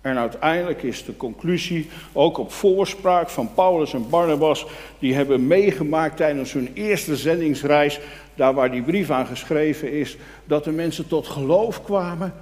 En 0.00 0.18
uiteindelijk 0.18 0.82
is 0.82 1.04
de 1.04 1.16
conclusie, 1.16 1.88
ook 2.12 2.38
op 2.38 2.52
voorspraak 2.52 3.28
van 3.28 3.54
Paulus 3.54 3.94
en 3.94 4.08
Barnabas, 4.08 4.66
die 4.98 5.14
hebben 5.14 5.46
meegemaakt 5.46 6.16
tijdens 6.16 6.52
hun 6.52 6.70
eerste 6.74 7.16
zendingsreis, 7.16 8.00
daar 8.34 8.54
waar 8.54 8.70
die 8.70 8.82
brief 8.82 9.10
aan 9.10 9.26
geschreven 9.26 9.92
is, 9.92 10.16
dat 10.44 10.64
de 10.64 10.70
mensen 10.70 11.08
tot 11.08 11.26
geloof 11.26 11.82
kwamen, 11.82 12.34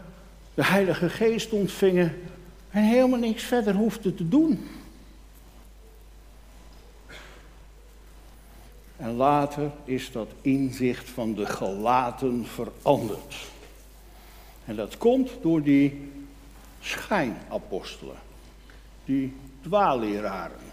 de 0.55 0.65
Heilige 0.65 1.09
Geest 1.09 1.51
ontvingen 1.53 2.15
en 2.71 2.83
helemaal 2.83 3.19
niks 3.19 3.43
verder 3.43 3.75
hoefden 3.75 4.15
te 4.15 4.29
doen. 4.29 4.69
En 8.97 9.17
later 9.17 9.71
is 9.85 10.13
dat 10.13 10.29
inzicht 10.41 11.11
van 11.11 11.35
de 11.35 11.47
gelaten 11.47 12.47
veranderd. 12.47 13.35
En 14.65 14.77
dat 14.77 14.97
komt 14.97 15.31
door 15.43 15.63
die 15.63 16.09
schijnapostelen, 16.87 18.17
die 19.05 19.33
dwaalleraren, 19.63 20.73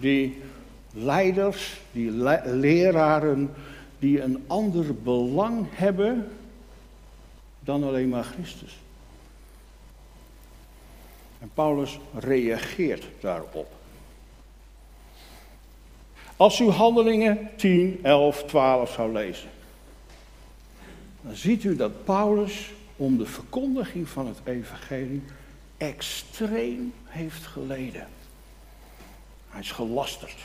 die 0.00 0.42
leiders, 0.92 1.80
die 1.92 2.10
leraren 2.44 3.54
die 3.98 4.22
een 4.22 4.44
ander 4.46 4.94
belang 4.94 5.66
hebben 5.70 6.30
dan 7.60 7.84
alleen 7.84 8.08
maar 8.08 8.24
Christus. 8.24 8.76
En 11.40 11.50
Paulus 11.54 11.98
reageert 12.14 13.04
daarop. 13.20 13.72
Als 16.36 16.60
u 16.60 16.68
handelingen 16.68 17.50
10, 17.56 17.98
11, 18.02 18.44
12 18.44 18.92
zou 18.92 19.12
lezen, 19.12 19.48
dan 21.20 21.34
ziet 21.34 21.64
u 21.64 21.76
dat 21.76 22.04
Paulus 22.04 22.70
om 22.96 23.18
de 23.18 23.26
verkondiging 23.26 24.08
van 24.08 24.26
het 24.26 24.38
evangelie 24.44 25.22
extreem 25.76 26.94
heeft 27.04 27.46
geleden. 27.46 28.08
Hij 29.48 29.60
is 29.60 29.70
gelasterd. 29.70 30.36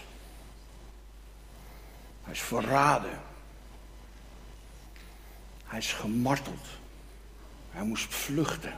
Hij 2.24 2.34
is 2.34 2.42
verraden. 2.42 3.20
Hij 5.66 5.80
is 5.80 5.94
gemarteld. 5.94 6.66
Hij 7.72 7.84
moest 7.84 8.14
vluchten. 8.14 8.74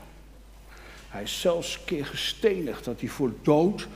Hij 1.08 1.22
is 1.22 1.40
zelfs 1.40 1.74
een 1.74 1.84
keer 1.84 2.06
gestenigd 2.06 2.84
dat 2.84 3.00
hij 3.00 3.08
voor 3.08 3.32
dood 3.42 3.88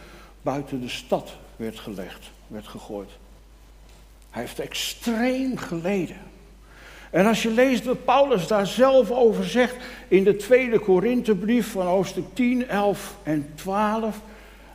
buiten 0.42 0.80
de 0.80 0.88
stad 0.88 1.36
werd 1.56 1.78
gelegd 1.78 2.30
werd 2.46 2.68
gegooid. 2.68 3.10
Hij 4.30 4.42
heeft 4.42 4.58
extreem 4.58 5.56
geleden. 5.56 6.20
En 7.10 7.26
als 7.26 7.42
je 7.42 7.50
leest 7.50 7.84
wat 7.84 8.04
Paulus 8.04 8.46
daar 8.46 8.66
zelf 8.66 9.10
over 9.10 9.44
zegt 9.44 9.76
in 10.08 10.24
de 10.24 10.36
tweede 10.36 10.78
Korinthebrief 10.78 11.70
van 11.70 11.86
hoofdstuk 11.86 12.24
10, 12.32 12.68
11 12.68 13.14
en 13.22 13.46
12, 13.54 14.20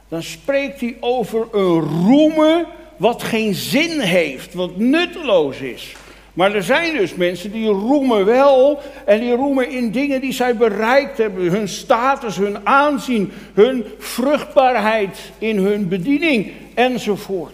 dan 0.08 0.24
spreekt 0.24 0.80
hij 0.80 0.98
over 1.00 1.48
een 1.52 1.80
roemen 1.80 2.66
wat 2.98 3.24
geen 3.24 3.54
zin 3.54 4.00
heeft, 4.00 4.54
wat 4.54 4.78
nutteloos 4.78 5.60
is. 5.60 5.96
Maar 6.34 6.56
er 6.56 6.64
zijn 6.64 6.98
dus 6.98 7.16
mensen 7.16 7.52
die 7.52 7.68
roemen 7.68 8.26
wel 8.26 8.80
en 9.06 9.20
die 9.20 9.36
roemen 9.36 9.70
in 9.70 9.92
dingen 9.92 10.22
die 10.22 10.34
zij 10.34 10.58
bereikt 10.58 11.18
hebben. 11.18 11.44
Hun 11.44 11.68
status, 11.68 12.38
hun 12.38 12.68
aanzien, 12.68 13.32
hun 13.54 13.86
vruchtbaarheid 13.98 15.32
in 15.38 15.58
hun 15.58 15.88
bediening 15.88 16.52
enzovoort. 16.74 17.54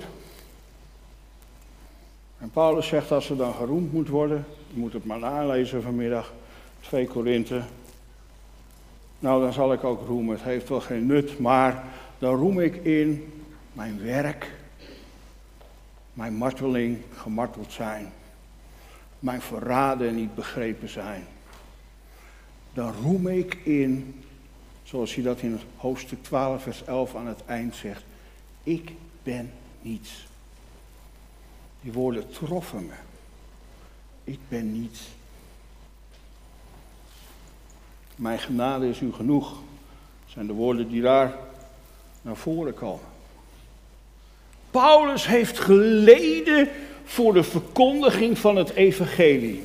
En 2.40 2.50
Paulus 2.50 2.88
zegt 2.88 3.12
als 3.12 3.30
er 3.30 3.38
dan 3.38 3.54
geroemd 3.54 3.94
moet 3.94 4.08
worden, 4.08 4.46
moet 4.78 4.94
het 4.94 5.06
maar 5.06 5.20
nalezen 5.20 5.82
vanmiddag, 5.82 6.34
2 6.80 7.08
Korinthe. 7.08 7.62
Nou, 9.20 9.42
dan 9.42 9.54
zal 9.54 9.74
ik 9.74 9.84
ook 9.84 10.08
roemen. 10.08 10.36
Het 10.36 10.44
heeft 10.44 10.70
wel 10.70 10.82
geen 10.82 11.06
nut, 11.06 11.40
maar 11.40 11.84
dan 12.18 12.36
roem 12.36 12.60
ik 12.60 12.76
in 12.76 13.34
mijn 13.74 14.04
werk, 14.04 14.52
mijn 16.14 16.34
marteling, 16.34 16.98
gemarteld 17.16 17.72
zijn, 17.72 18.12
mijn 19.20 19.42
verraden 19.42 20.08
en 20.08 20.16
niet 20.16 20.36
begrepen 20.36 20.90
zijn. 20.90 21.24
Dan 22.74 22.94
roem 23.02 23.28
ik 23.28 23.54
in, 23.54 24.24
zoals 24.84 25.16
hij 25.16 25.24
dat 25.24 25.42
in 25.42 25.60
hoofdstuk 25.76 26.24
12, 26.24 26.64
vers 26.64 26.84
11 26.84 27.16
aan 27.16 27.28
het 27.28 27.46
eind 27.46 27.76
zegt, 27.76 28.04
ik 28.64 28.92
ben 29.24 29.52
niets. 29.82 30.28
Die 31.82 31.94
woorden 31.94 32.30
troffen 32.30 32.86
me. 32.86 33.07
Ik 34.28 34.40
ben 34.48 34.82
niets. 34.82 35.00
Mijn 38.16 38.40
genade 38.40 38.90
is 38.90 39.00
u 39.00 39.14
genoeg, 39.14 39.54
zijn 40.26 40.48
de 40.48 40.54
woorden 40.54 40.90
die 40.90 41.02
daar 41.02 41.34
naar 42.22 42.36
voren 42.36 42.74
komen. 42.74 43.06
Paulus 44.72 45.28
heeft 45.28 45.60
geleden 45.60 46.70
voor 47.04 47.34
de 47.34 47.44
verkondiging 47.44 48.38
van 48.38 48.56
het 48.56 48.70
evangelie. 48.70 49.64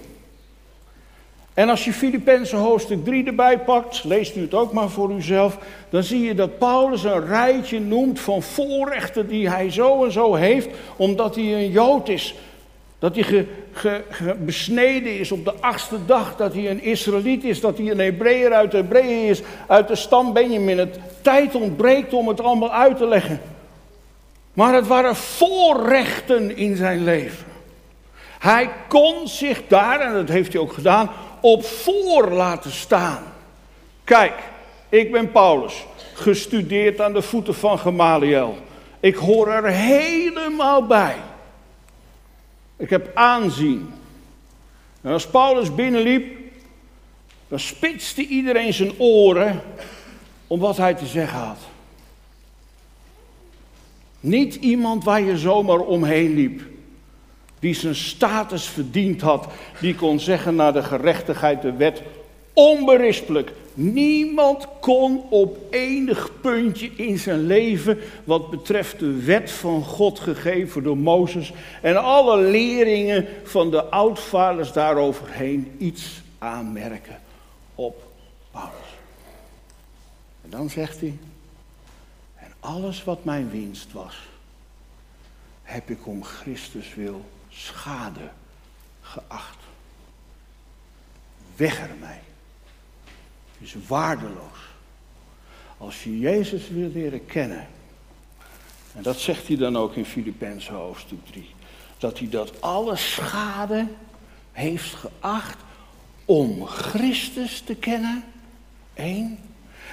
En 1.54 1.68
als 1.68 1.84
je 1.84 1.92
Filippenzen 1.92 2.58
hoofdstuk 2.58 3.04
3 3.04 3.26
erbij 3.26 3.58
pakt, 3.58 4.04
leest 4.04 4.36
u 4.36 4.40
het 4.40 4.54
ook 4.54 4.72
maar 4.72 4.90
voor 4.90 5.12
uzelf, 5.12 5.58
dan 5.90 6.02
zie 6.02 6.20
je 6.20 6.34
dat 6.34 6.58
Paulus 6.58 7.04
een 7.04 7.26
rijtje 7.26 7.80
noemt 7.80 8.20
van 8.20 8.42
voorrechten 8.42 9.28
die 9.28 9.50
hij 9.50 9.70
zo 9.70 10.04
en 10.04 10.12
zo 10.12 10.34
heeft, 10.34 10.68
omdat 10.96 11.34
hij 11.34 11.54
een 11.54 11.70
Jood 11.70 12.08
is. 12.08 12.34
Dat 12.98 13.14
hij 13.14 13.46
besneden 14.38 15.18
is 15.18 15.32
op 15.32 15.44
de 15.44 15.54
achtste 15.60 15.96
dag, 16.06 16.36
dat 16.36 16.52
hij 16.52 16.70
een 16.70 16.82
Israëliet 16.82 17.44
is, 17.44 17.60
dat 17.60 17.78
hij 17.78 17.90
een 17.90 17.98
Hebreeër 17.98 18.52
uit 18.52 18.72
Hebreeën 18.72 19.28
is, 19.28 19.42
uit 19.66 19.88
de 19.88 19.96
stam 19.96 20.32
Benjamin. 20.32 20.78
Het 20.78 20.98
tijd 21.22 21.54
ontbreekt 21.54 22.12
om 22.12 22.28
het 22.28 22.40
allemaal 22.40 22.72
uit 22.72 22.96
te 22.96 23.06
leggen. 23.06 23.40
Maar 24.52 24.74
het 24.74 24.86
waren 24.86 25.16
voorrechten 25.16 26.56
in 26.56 26.76
zijn 26.76 27.04
leven. 27.04 27.46
Hij 28.38 28.70
kon 28.88 29.28
zich 29.28 29.62
daar, 29.68 30.00
en 30.00 30.12
dat 30.12 30.28
heeft 30.28 30.52
hij 30.52 30.62
ook 30.62 30.72
gedaan, 30.72 31.10
op 31.40 31.64
voor 31.64 32.30
laten 32.30 32.70
staan. 32.70 33.22
Kijk, 34.04 34.34
ik 34.88 35.12
ben 35.12 35.32
Paulus, 35.32 35.86
gestudeerd 36.14 37.00
aan 37.00 37.12
de 37.12 37.22
voeten 37.22 37.54
van 37.54 37.78
Gamaliel. 37.78 38.56
Ik 39.00 39.14
hoor 39.14 39.52
er 39.52 39.66
helemaal 39.66 40.86
bij. 40.86 41.14
Ik 42.76 42.90
heb 42.90 43.10
aanzien. 43.14 43.90
En 45.00 45.12
als 45.12 45.26
Paulus 45.26 45.74
binnenliep, 45.74 46.38
dan 47.48 47.58
spitste 47.58 48.26
iedereen 48.26 48.74
zijn 48.74 48.98
oren 48.98 49.62
om 50.46 50.60
wat 50.60 50.76
hij 50.76 50.94
te 50.94 51.06
zeggen 51.06 51.38
had. 51.38 51.58
Niet 54.20 54.54
iemand 54.54 55.04
waar 55.04 55.22
je 55.22 55.38
zomaar 55.38 55.78
omheen 55.78 56.34
liep 56.34 56.62
die 57.62 57.74
zijn 57.74 57.94
status 57.94 58.64
verdiend 58.64 59.20
had, 59.20 59.46
die 59.80 59.94
kon 59.94 60.20
zeggen 60.20 60.54
naar 60.54 60.72
de 60.72 60.82
gerechtigheid, 60.82 61.62
de 61.62 61.72
wet, 61.72 62.02
onberispelijk. 62.52 63.52
Niemand 63.74 64.68
kon 64.80 65.24
op 65.30 65.58
enig 65.70 66.30
puntje 66.40 66.90
in 66.96 67.18
zijn 67.18 67.46
leven, 67.46 67.98
wat 68.24 68.50
betreft 68.50 68.98
de 68.98 69.24
wet 69.24 69.50
van 69.50 69.84
God 69.84 70.20
gegeven 70.20 70.82
door 70.82 70.96
Mozes 70.96 71.52
en 71.82 72.02
alle 72.02 72.36
leringen 72.42 73.26
van 73.44 73.70
de 73.70 73.84
oudvaders 73.84 74.72
daaroverheen, 74.72 75.74
iets 75.78 76.22
aanmerken 76.38 77.20
op 77.74 78.02
Paulus. 78.50 78.72
En 80.44 80.50
dan 80.50 80.70
zegt 80.70 81.00
hij, 81.00 81.18
en 82.36 82.52
alles 82.60 83.04
wat 83.04 83.24
mijn 83.24 83.50
winst 83.50 83.92
was, 83.92 84.16
heb 85.62 85.90
ik 85.90 86.06
om 86.06 86.24
Christus 86.24 86.94
wil 86.94 87.24
schade 87.48 88.30
geacht. 89.00 89.58
Weg 91.56 91.80
ermee. 91.80 92.18
Is 93.62 93.74
waardeloos. 93.86 94.70
Als 95.78 96.04
je 96.04 96.18
Jezus 96.18 96.68
wil 96.68 96.90
leren 96.94 97.26
kennen, 97.26 97.66
en 98.94 99.02
dat 99.02 99.18
zegt 99.18 99.46
hij 99.48 99.56
dan 99.56 99.76
ook 99.76 99.94
in 99.94 100.04
Filippenzen 100.04 100.74
hoofdstuk 100.74 101.26
3, 101.26 101.50
dat 101.98 102.18
hij 102.18 102.28
dat 102.28 102.60
alle 102.60 102.96
schade 102.96 103.86
heeft 104.52 104.94
geacht 104.94 105.56
om 106.24 106.66
Christus 106.66 107.60
te 107.60 107.74
kennen, 107.74 108.24
één, 108.94 109.38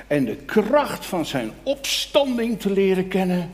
en 0.07 0.25
de 0.25 0.35
kracht 0.35 1.05
van 1.05 1.25
zijn 1.25 1.51
opstanding 1.63 2.59
te 2.59 2.71
leren 2.71 3.07
kennen, 3.07 3.51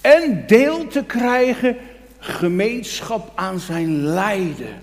en 0.00 0.46
deel 0.46 0.86
te 0.86 1.04
krijgen 1.04 1.76
gemeenschap 2.18 3.32
aan 3.34 3.60
zijn 3.60 4.02
lijden. 4.02 4.82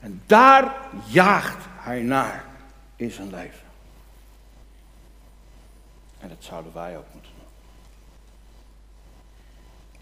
En 0.00 0.22
daar 0.26 0.74
jaagt 1.08 1.64
hij 1.78 2.02
naar 2.02 2.44
in 2.96 3.10
zijn 3.10 3.30
leven. 3.30 3.64
En 6.24 6.30
dat 6.30 6.44
zouden 6.44 6.72
wij 6.72 6.96
ook 6.98 7.06
moeten 7.12 7.30
doen. 7.38 7.46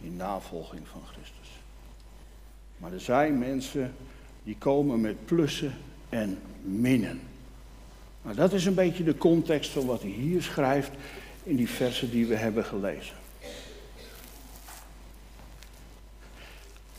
In 0.09 0.17
navolging 0.17 0.89
van 0.89 1.01
Christus. 1.13 1.49
Maar 2.77 2.93
er 2.93 3.01
zijn 3.01 3.39
mensen 3.39 3.95
die 4.43 4.57
komen 4.59 5.01
met 5.01 5.25
plussen 5.25 5.75
en 6.09 6.39
minnen. 6.61 7.21
Nou, 8.23 8.37
dat 8.37 8.53
is 8.53 8.65
een 8.65 8.75
beetje 8.75 9.05
de 9.05 9.17
context 9.17 9.71
van 9.71 9.87
wat 9.87 10.01
hij 10.01 10.11
hier 10.11 10.43
schrijft 10.43 10.91
in 11.43 11.57
die 11.57 11.69
versen 11.69 12.11
die 12.11 12.27
we 12.27 12.37
hebben 12.37 12.65
gelezen. 12.65 13.17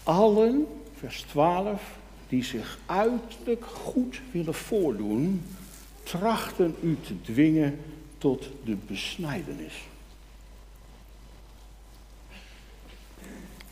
Allen, 0.04 0.68
vers 0.98 1.22
12, 1.22 1.98
die 2.28 2.44
zich 2.44 2.78
uiterlijk 2.86 3.66
goed 3.66 4.22
willen 4.32 4.54
voordoen, 4.54 5.44
trachten 6.04 6.76
u 6.82 6.98
te 7.02 7.22
dwingen 7.22 7.80
tot 8.24 8.48
de 8.64 8.78
besnijdenis. 8.88 9.74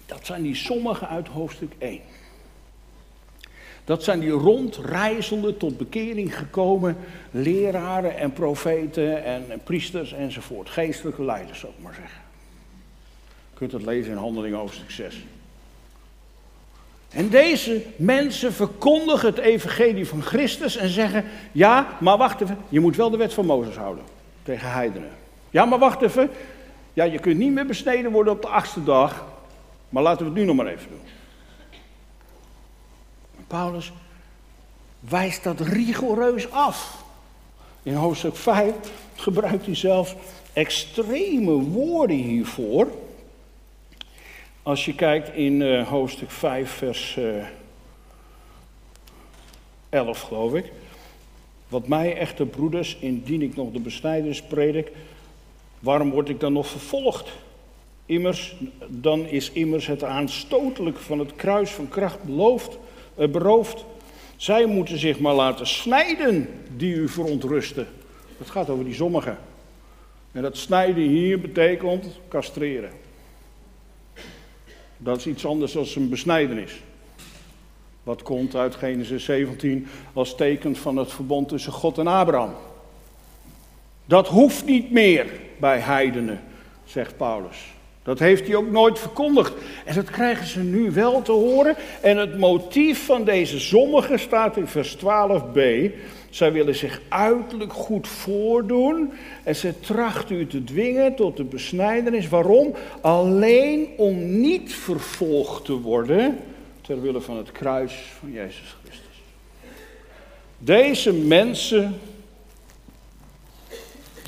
Dat 0.06 0.26
zijn 0.26 0.42
die 0.42 0.56
sommigen 0.56 1.08
uit 1.08 1.28
hoofdstuk 1.28 1.74
1. 1.78 2.02
Dat 3.86 4.04
zijn 4.04 4.20
die 4.20 4.30
rondreizende, 4.30 5.58
tot 5.58 5.78
bekering 5.78 6.38
gekomen 6.38 6.98
leraren 7.32 8.18
en 8.18 8.34
profeten 8.34 9.24
en, 9.24 9.62
priesters 9.64 10.14
enzovoort. 10.14 10.70
Geestelijke 10.70 11.24
leiders, 11.24 11.60
zou 11.60 11.74
ik 11.78 11.84
maar 11.84 11.94
zeggen. 11.94 12.22
Je 13.52 13.58
kunt 13.58 13.72
het 13.72 13.86
lezen 13.86 14.12
in 14.12 14.18
Handeling 14.18 14.56
hoofdstuk 14.56 14.92
6. 14.92 15.26
En 17.10 17.30
deze 17.30 17.86
mensen 17.96 18.54
verkondigen 18.54 19.30
het 19.30 19.38
evangelie 19.38 20.08
van 20.08 20.22
Christus 20.22 20.76
en 20.76 20.90
zeggen, 20.90 21.26
ja, 21.52 21.98
maar 22.00 22.18
wacht 22.18 22.42
even, 22.42 22.58
je 22.70 22.80
moet 22.80 22.96
wel 22.96 23.10
de 23.10 23.18
wet 23.18 23.34
van 23.34 23.46
Mozes 23.46 23.76
houden 23.76 24.20
tegen 24.44 24.72
heidenen. 24.72 25.12
Ja, 25.50 25.66
maar 25.66 25.80
wacht 25.80 26.02
even, 26.02 26.30
ja, 26.94 27.04
je 27.04 27.20
kunt 27.20 27.38
niet 27.38 27.52
meer 27.52 27.66
besneden 27.66 28.12
worden 28.12 28.34
op 28.34 28.42
de 28.42 28.48
achtste 28.48 28.84
dag, 28.84 29.26
maar 29.90 30.04
laten 30.04 30.26
we 30.26 30.32
het 30.32 30.40
nu 30.40 30.46
nog 30.46 30.56
maar 30.56 30.68
even 30.68 30.90
doen. 30.90 31.02
Paulus 33.48 33.92
wijst 35.00 35.44
dat 35.44 35.60
rigoureus 35.60 36.52
af. 36.52 37.04
In 37.84 37.94
hoofdstuk 37.94 38.36
5 38.36 38.74
gebruikt 39.16 39.66
hij 39.66 39.76
zelfs 39.76 40.16
extreme 40.54 41.52
woorden 41.52 42.16
hiervoor. 42.16 42.88
Als 44.64 44.86
je 44.86 44.96
kijkt 44.96 45.34
in 45.34 45.62
uh, 45.62 45.88
hoofdstuk 45.88 46.32
5, 46.32 46.72
vers 46.72 47.16
uh, 47.16 47.40
eh, 47.40 47.48
11, 49.90 50.22
geloof 50.22 50.54
ik. 50.54 50.72
Wat 51.72 51.88
mij, 51.88 52.18
echte 52.18 52.46
broeders, 52.46 52.98
indien 53.00 53.42
ik 53.42 53.56
nog 53.56 53.72
de 53.72 53.80
besnijdenis 53.80 54.42
predik, 54.42 54.92
waarom 55.80 56.12
word 56.12 56.30
ik 56.30 56.40
dan 56.40 56.54
nog 56.54 56.68
vervolgd? 56.68 57.32
Immers, 58.06 58.56
dan 58.88 59.26
is 59.26 59.52
immers 59.52 59.88
het 59.88 60.04
aanstotelijk 60.04 60.98
van 60.98 61.20
het 61.20 61.36
kruis 61.36 61.70
van 61.70 61.90
kracht 61.90 62.24
beloofd, 62.24 62.78
uh, 63.18 63.28
beroofd. 63.28 63.86
Zij 64.36 64.66
moeten 64.66 64.98
zich 64.98 65.20
maar 65.20 65.34
laten 65.34 65.68
snijden 65.68 66.50
die 66.78 66.94
u 66.94 67.08
verontrusten. 67.08 67.88
Het 68.38 68.50
gaat 68.50 68.70
over 68.70 68.86
die 68.86 68.94
sommigen. 68.94 69.38
En 70.32 70.42
dat 70.42 70.58
snijden 70.58 71.04
hier 71.04 71.42
betekent 71.42 72.20
castreren. 72.28 72.92
Dat 74.98 75.18
is 75.18 75.28
iets 75.28 75.46
anders 75.46 75.72
dan 75.72 75.86
een 75.96 76.10
besnijdenis. 76.10 76.82
Wat 78.04 78.22
komt 78.22 78.56
uit 78.56 78.76
Genesis 78.76 79.24
17 79.24 79.88
als 80.14 80.36
teken 80.36 80.76
van 80.76 80.98
het 80.98 81.12
verbond 81.12 81.48
tussen 81.48 81.72
God 81.72 81.98
en 81.98 82.08
Abraham? 82.08 82.54
Dat 84.06 84.28
hoeft 84.28 84.66
niet 84.66 84.92
meer 84.92 85.26
bij 85.58 85.80
heidenen, 85.80 86.42
zegt 86.84 87.18
Paulus. 87.18 87.74
Dat 88.04 88.20
heeft 88.20 88.48
hij 88.48 88.56
ook 88.56 88.72
nooit 88.72 89.00
verkondigd. 89.00 89.54
En 89.86 89.96
dat 89.96 90.10
krijgen 90.10 90.48
ze 90.48 90.60
nu 90.60 90.92
wel 90.92 91.22
te 91.22 91.32
horen. 91.32 91.76
En 92.02 92.18
het 92.18 92.38
motief 92.38 93.06
van 93.06 93.24
deze 93.24 93.60
sommigen 93.60 94.20
staat 94.20 94.58
in 94.58 94.68
vers 94.68 94.98
12b. 94.98 95.60
Zij 96.30 96.52
willen 96.52 96.76
zich 96.76 97.02
uiterlijk 97.10 97.74
goed 97.74 98.08
voordoen 98.08 99.12
en 99.44 99.56
ze 99.56 99.80
trachten 99.80 100.36
u 100.36 100.48
te 100.48 100.64
dwingen 100.64 101.16
tot 101.16 101.38
de 101.38 101.44
besnijdenis. 101.44 102.30
Waarom? 102.30 102.74
Alleen 103.02 103.88
om 103.98 104.40
niet 104.40 104.74
vervolgd 104.74 105.66
te 105.66 105.80
worden 105.80 106.38
ter 107.00 107.22
van 107.22 107.38
het 107.38 107.52
kruis 107.52 107.94
van 107.94 108.32
Jezus 108.32 108.76
Christus. 108.84 109.22
Deze 110.58 111.14
mensen 111.14 112.00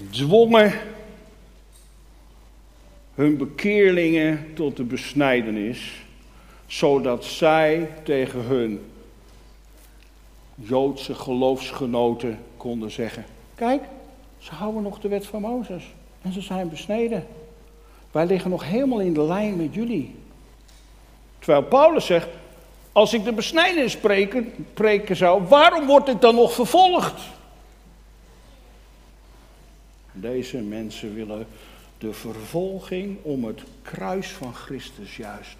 dwongen 0.10 0.74
hun 3.16 3.38
bekeerlingen 3.38 4.54
tot 4.54 4.78
de 4.78 4.84
besnijdenis, 4.84 6.04
zodat 6.66 7.26
zij 7.26 7.90
tegen 8.04 8.42
hun 8.42 8.82
Joodse 10.56 11.16
geloofsgenoten 11.16 12.40
konden 12.58 12.92
zeggen: 12.92 13.26
Kijk, 13.56 13.84
ze 14.38 14.54
houden 14.54 14.82
nog 14.82 15.00
de 15.00 15.08
wet 15.08 15.26
van 15.26 15.42
Mozes 15.42 15.84
en 16.22 16.34
ze 16.34 16.42
zijn 16.42 16.70
besneden. 16.70 17.28
Wij 18.12 18.26
liggen 18.26 18.50
nog 18.50 18.64
helemaal 18.66 19.00
in 19.02 19.14
de 19.14 19.24
lijn 19.24 19.56
met 19.56 19.74
jullie. 19.74 20.16
Terwijl 21.40 21.64
Paulus 21.64 22.06
zegt: 22.06 22.28
Als 22.94 23.14
ik 23.14 23.24
de 23.24 23.34
besnijdenis 23.34 23.92
spreken, 23.92 24.54
preken 24.74 25.16
zou, 25.16 25.44
waarom 25.44 25.86
word 25.86 26.08
ik 26.08 26.22
dan 26.22 26.36
nog 26.36 26.54
vervolgd? 26.54 27.22
Deze 30.12 30.58
mensen 30.58 31.14
willen 31.14 31.48
de 31.98 32.14
vervolging 32.14 33.18
om 33.22 33.44
het 33.44 33.62
kruis 33.82 34.28
van 34.28 34.54
Christus 34.54 35.18
juist 35.18 35.56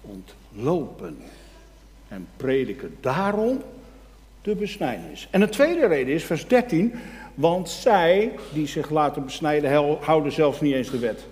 ontlopen. 0.00 1.18
En 2.08 2.28
prediken 2.36 2.96
daarom 3.00 3.62
de 4.42 4.54
besnijdenis. 4.54 5.28
En 5.30 5.40
de 5.40 5.48
tweede 5.48 5.86
reden 5.86 6.14
is 6.14 6.24
vers 6.24 6.46
13, 6.46 6.94
want 7.34 7.68
zij 7.68 8.32
die 8.52 8.66
zich 8.66 8.90
laten 8.90 9.24
besnijden 9.24 9.98
houden 10.00 10.32
zelfs 10.32 10.60
niet 10.60 10.74
eens 10.74 10.90
de 10.90 10.98
wet. 10.98 11.26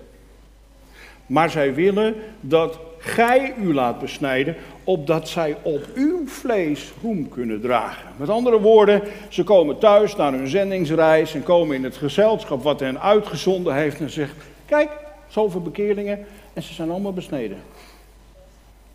Maar 1.25 1.49
zij 1.49 1.73
willen 1.73 2.15
dat 2.39 2.79
gij 2.99 3.53
u 3.57 3.73
laat 3.73 3.99
besnijden, 3.99 4.55
opdat 4.83 5.29
zij 5.29 5.57
op 5.61 5.85
uw 5.93 6.27
vlees 6.27 6.91
roem 7.01 7.29
kunnen 7.29 7.61
dragen. 7.61 8.11
Met 8.17 8.29
andere 8.29 8.59
woorden, 8.59 9.01
ze 9.29 9.43
komen 9.43 9.77
thuis 9.77 10.15
naar 10.15 10.31
hun 10.31 10.47
zendingsreis 10.47 11.33
en 11.33 11.43
komen 11.43 11.75
in 11.75 11.83
het 11.83 11.97
gezelschap 11.97 12.63
wat 12.63 12.79
hen 12.79 13.01
uitgezonden 13.01 13.75
heeft 13.75 13.99
en 13.99 14.09
zegt, 14.09 14.35
kijk, 14.65 14.91
zoveel 15.27 15.61
bekeerlingen 15.61 16.25
en 16.53 16.63
ze 16.63 16.73
zijn 16.73 16.89
allemaal 16.89 17.13
besneden. 17.13 17.57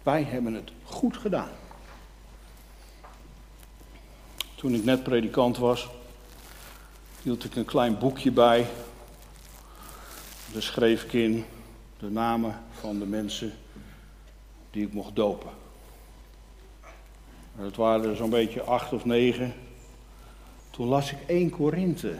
Wij 0.02 0.22
hebben 0.22 0.54
het 0.54 0.70
goed 0.84 1.16
gedaan. 1.16 1.50
Toen 4.54 4.74
ik 4.74 4.84
net 4.84 5.02
predikant 5.02 5.58
was, 5.58 5.88
hield 7.22 7.44
ik 7.44 7.56
een 7.56 7.64
klein 7.64 7.98
boekje 7.98 8.30
bij. 8.30 8.66
Daar 10.52 10.62
schreef 10.62 11.04
ik 11.04 11.12
in 11.12 11.44
de 11.98 12.10
namen 12.10 12.60
van 12.80 12.98
de 12.98 13.06
mensen 13.06 13.52
die 14.74 14.86
ik 14.86 14.92
mocht 14.92 15.16
dopen. 15.16 15.50
Het 17.56 17.76
waren 17.76 18.10
er 18.10 18.16
zo'n 18.16 18.30
beetje 18.30 18.62
acht 18.62 18.92
of 18.92 19.04
negen. 19.04 19.54
Toen 20.70 20.86
las 20.86 21.12
ik 21.12 21.18
1 21.26 21.50
Korinthe, 21.50 22.18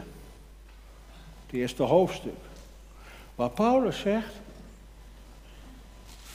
het 1.45 1.55
eerste 1.55 1.83
hoofdstuk, 1.83 2.35
waar 3.35 3.49
Paulus 3.49 3.99
zegt, 3.99 4.33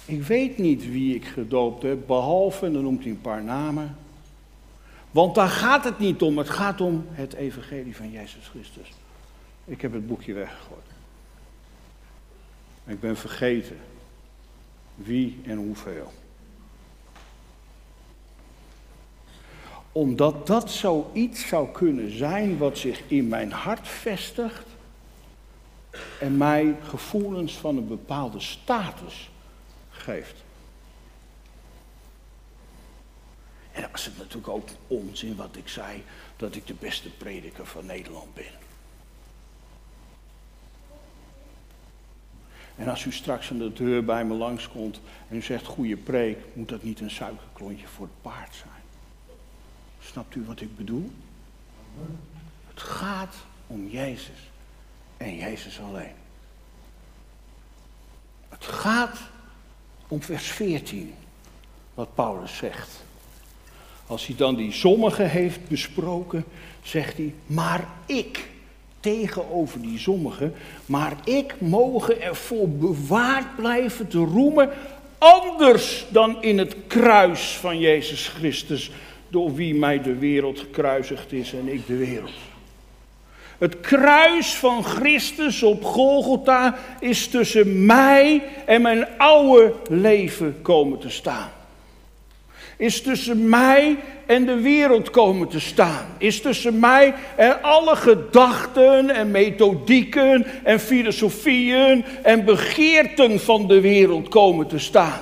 ik 0.04 0.22
weet 0.22 0.58
niet 0.58 0.90
wie 0.90 1.14
ik 1.14 1.24
gedoopt 1.24 1.82
heb, 1.82 2.06
behalve, 2.06 2.66
en 2.66 2.72
dan 2.72 2.82
noemt 2.82 3.02
hij 3.02 3.10
een 3.10 3.20
paar 3.20 3.42
namen, 3.42 3.96
want 5.10 5.34
daar 5.34 5.48
gaat 5.48 5.84
het 5.84 5.98
niet 5.98 6.22
om. 6.22 6.38
Het 6.38 6.50
gaat 6.50 6.80
om 6.80 7.06
het 7.10 7.32
evangelie 7.32 7.96
van 7.96 8.10
Jezus 8.10 8.48
Christus. 8.48 8.92
Ik 9.64 9.80
heb 9.80 9.92
het 9.92 10.06
boekje 10.06 10.32
weggegooid. 10.32 10.80
Ik 12.84 13.00
ben 13.00 13.16
vergeten 13.16 13.76
wie 14.94 15.40
en 15.44 15.56
hoeveel. 15.56 16.12
Omdat 19.92 20.46
dat 20.46 20.70
zoiets 20.70 21.48
zou 21.48 21.68
kunnen 21.68 22.16
zijn 22.16 22.58
wat 22.58 22.78
zich 22.78 23.02
in 23.06 23.28
mijn 23.28 23.52
hart 23.52 23.88
vestigt 23.88 24.66
en 26.20 26.36
mij 26.36 26.76
gevoelens 26.82 27.56
van 27.56 27.76
een 27.76 27.88
bepaalde 27.88 28.40
status 28.40 29.30
geeft. 29.90 30.42
En 33.72 33.82
dan 33.82 33.90
was 33.90 34.04
het 34.04 34.18
natuurlijk 34.18 34.48
ook 34.48 34.68
onzin 34.86 35.36
wat 35.36 35.56
ik 35.56 35.68
zei, 35.68 36.02
dat 36.36 36.54
ik 36.54 36.66
de 36.66 36.74
beste 36.74 37.10
prediker 37.10 37.66
van 37.66 37.86
Nederland 37.86 38.34
ben. 38.34 38.69
En 42.80 42.88
als 42.88 43.04
u 43.04 43.12
straks 43.12 43.50
aan 43.50 43.58
de 43.58 43.72
deur 43.72 44.04
bij 44.04 44.24
me 44.24 44.34
langskomt 44.34 45.00
en 45.28 45.36
u 45.36 45.42
zegt 45.42 45.66
goede 45.66 45.96
preek, 45.96 46.38
moet 46.52 46.68
dat 46.68 46.82
niet 46.82 47.00
een 47.00 47.10
suikerklontje 47.10 47.86
voor 47.86 48.06
het 48.06 48.22
paard 48.22 48.54
zijn. 48.54 48.82
Snapt 50.00 50.34
u 50.34 50.44
wat 50.44 50.60
ik 50.60 50.76
bedoel? 50.76 51.10
Het 52.68 52.80
gaat 52.80 53.34
om 53.66 53.88
Jezus 53.88 54.50
en 55.16 55.36
Jezus 55.36 55.80
alleen. 55.80 56.14
Het 58.48 58.64
gaat 58.64 59.18
om 60.08 60.22
vers 60.22 60.46
14, 60.46 61.14
wat 61.94 62.14
Paulus 62.14 62.56
zegt. 62.56 63.04
Als 64.06 64.26
hij 64.26 64.36
dan 64.36 64.56
die 64.56 64.72
sommigen 64.72 65.30
heeft 65.30 65.68
besproken, 65.68 66.44
zegt 66.82 67.16
hij, 67.16 67.34
maar 67.46 67.88
ik, 68.06 68.49
tegenover 69.00 69.80
die 69.82 69.98
sommigen, 69.98 70.54
maar 70.86 71.12
ik 71.24 71.54
mogen 71.58 72.22
ervoor 72.22 72.68
bewaard 72.68 73.56
blijven 73.56 74.08
te 74.08 74.18
roemen, 74.18 74.70
anders 75.18 76.06
dan 76.08 76.42
in 76.42 76.58
het 76.58 76.76
kruis 76.86 77.56
van 77.60 77.78
Jezus 77.78 78.28
Christus, 78.28 78.90
door 79.28 79.54
wie 79.54 79.74
mij 79.74 80.02
de 80.02 80.14
wereld 80.14 80.58
gekruisigd 80.58 81.32
is 81.32 81.52
en 81.52 81.72
ik 81.72 81.86
de 81.86 81.96
wereld. 81.96 82.30
Het 83.58 83.80
kruis 83.80 84.54
van 84.54 84.84
Christus 84.84 85.62
op 85.62 85.84
Golgotha 85.84 86.78
is 87.00 87.28
tussen 87.28 87.86
mij 87.86 88.42
en 88.66 88.82
mijn 88.82 89.18
oude 89.18 89.72
leven 89.88 90.58
komen 90.62 90.98
te 90.98 91.10
staan 91.10 91.50
is 92.80 93.02
tussen 93.02 93.48
mij 93.48 93.96
en 94.26 94.46
de 94.46 94.60
wereld 94.60 95.10
komen 95.10 95.48
te 95.48 95.60
staan. 95.60 96.06
Is 96.18 96.40
tussen 96.40 96.78
mij 96.78 97.14
en 97.36 97.62
alle 97.62 97.96
gedachten 97.96 99.10
en 99.10 99.30
methodieken 99.30 100.46
en 100.64 100.80
filosofieën 100.80 102.04
en 102.22 102.44
begeerten 102.44 103.40
van 103.40 103.66
de 103.66 103.80
wereld 103.80 104.28
komen 104.28 104.66
te 104.66 104.78
staan. 104.78 105.20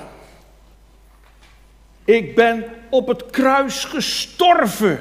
Ik 2.05 2.35
ben 2.35 2.65
op 2.89 3.07
het 3.07 3.25
kruis 3.25 3.83
gestorven 3.83 4.99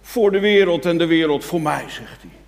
voor 0.00 0.30
de 0.30 0.40
wereld 0.40 0.86
en 0.86 0.98
de 0.98 1.06
wereld 1.06 1.44
voor 1.44 1.60
mij, 1.60 1.84
zegt 1.88 2.22
hij. 2.22 2.41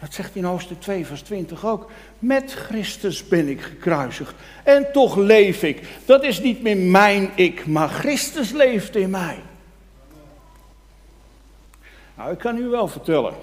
Dat 0.00 0.14
zegt 0.14 0.36
in 0.36 0.44
hoofdstuk 0.44 0.80
2, 0.80 1.06
vers 1.06 1.22
20 1.22 1.66
ook. 1.66 1.90
Met 2.18 2.52
Christus 2.52 3.28
ben 3.28 3.48
ik 3.48 3.60
gekruisigd. 3.60 4.34
En 4.64 4.92
toch 4.92 5.16
leef 5.16 5.62
ik. 5.62 5.88
Dat 6.04 6.24
is 6.24 6.40
niet 6.40 6.62
meer 6.62 6.76
mijn 6.76 7.30
ik, 7.34 7.66
maar 7.66 7.88
Christus 7.88 8.50
leeft 8.50 8.96
in 8.96 9.10
mij. 9.10 9.38
Nou, 12.16 12.32
ik 12.32 12.38
kan 12.38 12.56
u 12.56 12.68
wel 12.68 12.88
vertellen. 12.88 13.34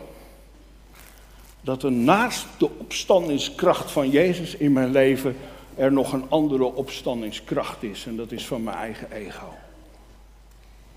Dat 1.61 1.83
er 1.83 1.91
naast 1.91 2.45
de 2.57 2.69
opstandingskracht 2.77 3.91
van 3.91 4.09
Jezus 4.09 4.55
in 4.55 4.73
mijn 4.73 4.91
leven. 4.91 5.37
er 5.75 5.91
nog 5.91 6.13
een 6.13 6.25
andere 6.29 6.63
opstandingskracht 6.63 7.83
is. 7.83 8.05
En 8.05 8.15
dat 8.15 8.31
is 8.31 8.47
van 8.47 8.63
mijn 8.63 8.77
eigen 8.77 9.11
ego. 9.11 9.53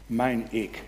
Mijn 0.07 0.47
ik 0.51 0.83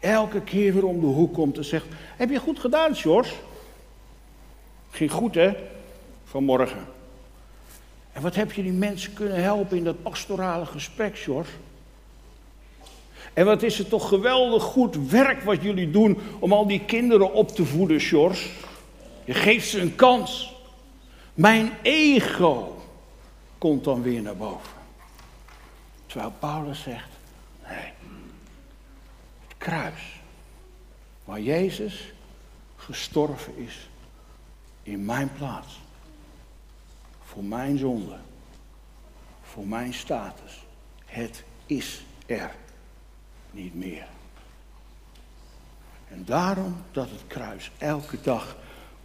elke 0.00 0.40
keer 0.40 0.72
weer 0.72 0.86
om 0.86 1.00
de 1.00 1.06
hoek 1.06 1.34
komt 1.34 1.56
en 1.56 1.64
zegt: 1.64 1.86
Heb 2.16 2.30
je 2.30 2.38
goed 2.38 2.58
gedaan, 2.58 2.94
George? 2.94 3.34
Ging 4.90 5.10
goed, 5.10 5.34
hè? 5.34 5.52
Vanmorgen. 6.24 6.86
En 8.12 8.22
wat 8.22 8.34
heb 8.34 8.52
je 8.52 8.62
die 8.62 8.72
mensen 8.72 9.12
kunnen 9.12 9.42
helpen 9.42 9.76
in 9.76 9.84
dat 9.84 10.02
pastorale 10.02 10.66
gesprek, 10.66 11.18
George? 11.18 11.50
En 13.32 13.44
wat 13.44 13.62
is 13.62 13.78
het 13.78 13.88
toch 13.88 14.08
geweldig 14.08 14.62
goed 14.62 15.10
werk 15.10 15.42
wat 15.42 15.62
jullie 15.62 15.90
doen 15.90 16.18
om 16.38 16.52
al 16.52 16.66
die 16.66 16.84
kinderen 16.84 17.32
op 17.32 17.48
te 17.48 17.64
voeden, 17.64 18.00
George? 18.00 18.48
Je 19.24 19.34
geeft 19.34 19.68
ze 19.68 19.80
een 19.80 19.94
kans. 19.94 20.54
Mijn 21.34 21.72
ego 21.82 22.82
komt 23.58 23.84
dan 23.84 24.02
weer 24.02 24.22
naar 24.22 24.36
boven. 24.36 24.72
Terwijl 26.06 26.32
Paulus 26.38 26.82
zegt, 26.82 27.08
kruis, 29.58 30.20
waar 31.24 31.40
Jezus 31.40 32.12
gestorven 32.76 33.56
is 33.56 33.88
in 34.82 35.04
mijn 35.04 35.32
plaats, 35.32 35.80
voor 37.22 37.44
mijn 37.44 37.78
zonde, 37.78 38.18
voor 39.42 39.66
mijn 39.66 39.94
status, 39.94 40.64
het 41.04 41.44
is 41.66 42.02
er 42.26 42.54
niet 43.50 43.74
meer. 43.74 44.06
En 46.08 46.24
daarom 46.24 46.76
dat 46.92 47.10
het 47.10 47.26
kruis 47.26 47.70
elke 47.78 48.20
dag 48.20 48.56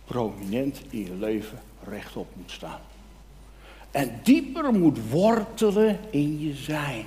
prominent 0.06 0.82
in 0.90 1.06
je 1.06 1.14
leven 1.14 1.60
rechtop 1.84 2.36
moet 2.36 2.52
staan. 2.52 2.80
En 3.92 4.20
dieper 4.24 4.74
moet 4.74 5.10
wortelen 5.10 6.00
in 6.12 6.40
je 6.40 6.54
zijn, 6.54 7.06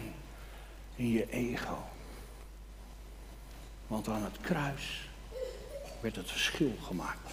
in 0.96 1.10
je 1.10 1.30
ego. 1.30 1.85
Want 3.86 4.08
aan 4.08 4.22
het 4.22 4.40
kruis 4.40 5.08
werd 6.00 6.16
het 6.16 6.30
verschil 6.30 6.72
gemaakt. 6.86 7.32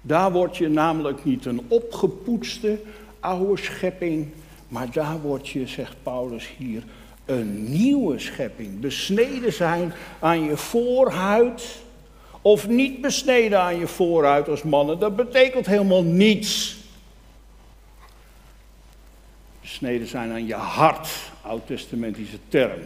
Daar 0.00 0.32
word 0.32 0.56
je 0.56 0.68
namelijk 0.68 1.24
niet 1.24 1.44
een 1.44 1.64
opgepoetste 1.68 2.80
oude 3.20 3.62
schepping, 3.62 4.28
maar 4.68 4.90
daar 4.92 5.20
word 5.20 5.48
je, 5.48 5.66
zegt 5.66 5.94
Paulus 6.02 6.50
hier, 6.56 6.82
een 7.24 7.70
nieuwe 7.70 8.18
schepping. 8.18 8.80
Besneden 8.80 9.52
zijn 9.52 9.92
aan 10.18 10.44
je 10.44 10.56
voorhuid 10.56 11.78
of 12.42 12.68
niet 12.68 13.00
besneden 13.00 13.60
aan 13.60 13.78
je 13.78 13.86
voorhuid 13.86 14.48
als 14.48 14.62
mannen, 14.62 14.98
dat 14.98 15.16
betekent 15.16 15.66
helemaal 15.66 16.02
niets. 16.02 16.78
Besneden 19.60 20.06
zijn 20.06 20.30
aan 20.30 20.46
je 20.46 20.54
hart, 20.54 21.08
oud-testamentische 21.42 22.38
term. 22.48 22.80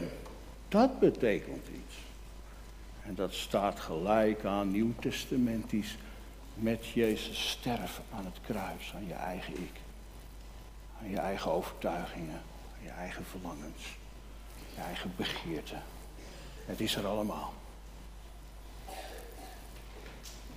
Dat 0.68 0.98
betekent 0.98 1.66
iets. 1.74 1.83
En 3.06 3.14
dat 3.14 3.34
staat 3.34 3.80
gelijk 3.80 4.44
aan 4.44 4.70
nieuw-testamentisch 4.70 5.96
met 6.54 6.86
Jezus 6.86 7.50
sterven 7.50 8.04
aan 8.14 8.24
het 8.24 8.38
kruis, 8.46 8.92
aan 8.94 9.06
je 9.06 9.14
eigen 9.14 9.54
ik. 9.54 9.80
Aan 11.02 11.10
je 11.10 11.18
eigen 11.18 11.50
overtuigingen, 11.50 12.40
aan 12.76 12.82
je 12.82 12.90
eigen 12.90 13.24
verlangens, 13.24 13.96
je 14.74 14.80
eigen 14.80 15.12
begeerten. 15.16 15.82
Het 16.64 16.80
is 16.80 16.96
er 16.96 17.06
allemaal. 17.06 17.52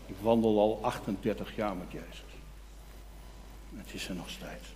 Ik 0.05 0.15
wandel 0.19 0.59
al 0.59 0.79
38 0.81 1.55
jaar 1.55 1.75
met 1.75 1.91
Jezus. 1.91 2.23
Het 3.75 3.93
is 3.93 4.09
er 4.09 4.15
nog 4.15 4.29
steeds. 4.29 4.75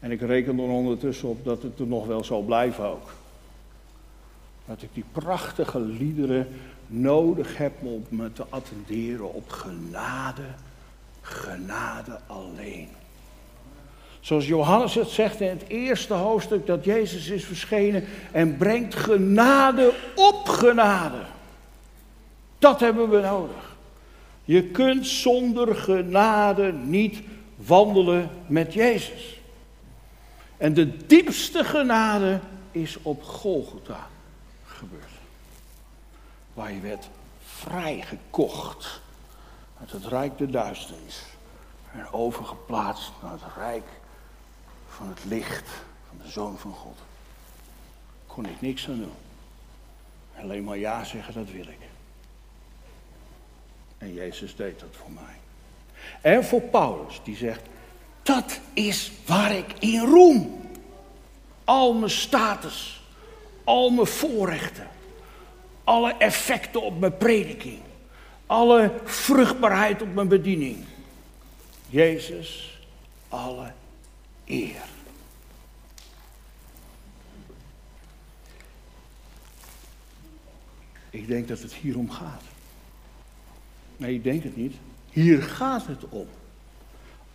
En 0.00 0.10
ik 0.10 0.20
reken 0.20 0.58
er 0.58 0.64
ondertussen 0.64 1.28
op 1.28 1.44
dat 1.44 1.62
het 1.62 1.78
er 1.78 1.86
nog 1.86 2.06
wel 2.06 2.24
zal 2.24 2.42
blijven 2.42 2.84
ook. 2.84 3.10
Dat 4.66 4.82
ik 4.82 4.88
die 4.92 5.04
prachtige 5.12 5.80
liederen 5.80 6.48
nodig 6.86 7.56
heb 7.56 7.72
om 7.82 8.04
me 8.08 8.32
te 8.32 8.44
attenderen 8.48 9.34
op 9.34 9.50
genade, 9.50 10.42
genade 11.20 12.18
alleen. 12.26 12.88
Zoals 14.20 14.46
Johannes 14.46 14.94
het 14.94 15.08
zegt 15.08 15.40
in 15.40 15.48
het 15.48 15.64
eerste 15.68 16.14
hoofdstuk 16.14 16.66
dat 16.66 16.84
Jezus 16.84 17.28
is 17.28 17.44
verschenen 17.44 18.04
en 18.32 18.56
brengt 18.56 18.94
genade 18.94 19.92
op 20.14 20.48
genade. 20.48 21.20
Dat 22.58 22.80
hebben 22.80 23.10
we 23.10 23.20
nodig. 23.20 23.76
Je 24.44 24.62
kunt 24.62 25.06
zonder 25.06 25.74
genade 25.74 26.72
niet 26.72 27.20
wandelen 27.56 28.30
met 28.46 28.74
Jezus. 28.74 29.40
En 30.56 30.74
de 30.74 31.06
diepste 31.06 31.64
genade 31.64 32.40
is 32.70 32.98
op 33.02 33.22
Golgotha 33.22 34.12
gebeurd. 34.74 35.12
Waar 36.54 36.72
je 36.72 36.80
werd 36.80 37.08
vrijgekocht 37.44 39.00
uit 39.80 39.90
het 39.92 40.06
rijk 40.06 40.38
der 40.38 40.50
duisternis. 40.50 41.22
En 41.92 42.12
overgeplaatst 42.12 43.12
naar 43.22 43.32
het 43.32 43.54
rijk 43.56 43.86
van 44.88 45.08
het 45.08 45.24
licht, 45.24 45.68
van 46.08 46.18
de 46.22 46.30
Zoon 46.30 46.58
van 46.58 46.72
God. 46.72 46.98
Kon 48.26 48.46
ik 48.46 48.60
niks 48.60 48.88
aan 48.88 48.98
doen. 48.98 49.12
Alleen 50.40 50.64
maar 50.64 50.78
ja 50.78 51.04
zeggen, 51.04 51.34
dat 51.34 51.50
wil 51.50 51.66
ik. 51.66 51.78
En 53.98 54.14
Jezus 54.14 54.56
deed 54.56 54.80
dat 54.80 54.88
voor 54.92 55.10
mij. 55.10 55.34
En 56.20 56.44
voor 56.44 56.60
Paulus, 56.60 57.20
die 57.24 57.36
zegt, 57.36 57.62
dat 58.22 58.60
is 58.72 59.12
waar 59.26 59.52
ik 59.52 59.72
in 59.78 60.00
roem. 60.00 60.70
Al 61.64 61.94
mijn 61.94 62.10
status, 62.10 63.03
al 63.64 63.90
mijn 63.90 64.06
voorrechten, 64.06 64.88
alle 65.84 66.14
effecten 66.18 66.82
op 66.82 66.98
mijn 66.98 67.16
prediking, 67.16 67.80
alle 68.46 68.92
vruchtbaarheid 69.04 70.02
op 70.02 70.14
mijn 70.14 70.28
bediening. 70.28 70.84
Jezus, 71.88 72.78
alle 73.28 73.72
eer. 74.44 74.82
Ik 81.10 81.26
denk 81.26 81.48
dat 81.48 81.60
het 81.60 81.74
hierom 81.74 82.10
gaat. 82.10 82.42
Nee, 83.96 84.14
ik 84.14 84.24
denk 84.24 84.42
het 84.42 84.56
niet. 84.56 84.74
Hier 85.10 85.42
gaat 85.42 85.86
het 85.86 86.08
om. 86.08 86.28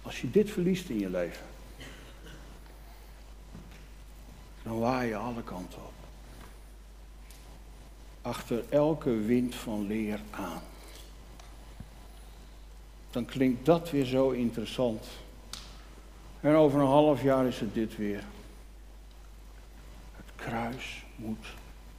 Als 0.02 0.22
je 0.22 0.32
dit 0.32 0.52
verliest 0.52 0.90
in 0.90 1.00
je 1.00 1.10
leven, 1.10 1.46
dan 4.64 4.80
waai 4.80 5.08
je 5.08 5.16
alle 5.16 5.44
kanten 5.44 5.80
op. 5.80 5.99
Achter 8.22 8.64
elke 8.70 9.16
wind 9.18 9.56
van 9.56 9.88
leer 9.88 10.20
aan. 10.32 10.62
Dan 13.12 13.26
klinkt 13.26 13.66
dat 13.66 13.90
weer 13.90 14.06
zo 14.06 14.30
interessant. 14.30 15.06
En 16.40 16.56
over 16.56 16.80
een 16.80 16.86
half 16.86 17.22
jaar 17.22 17.46
is 17.46 17.60
het 17.60 17.74
dit 17.74 17.98
weer. 17.98 18.24
Het 20.16 20.36
kruis 20.36 21.04
moet 21.16 21.46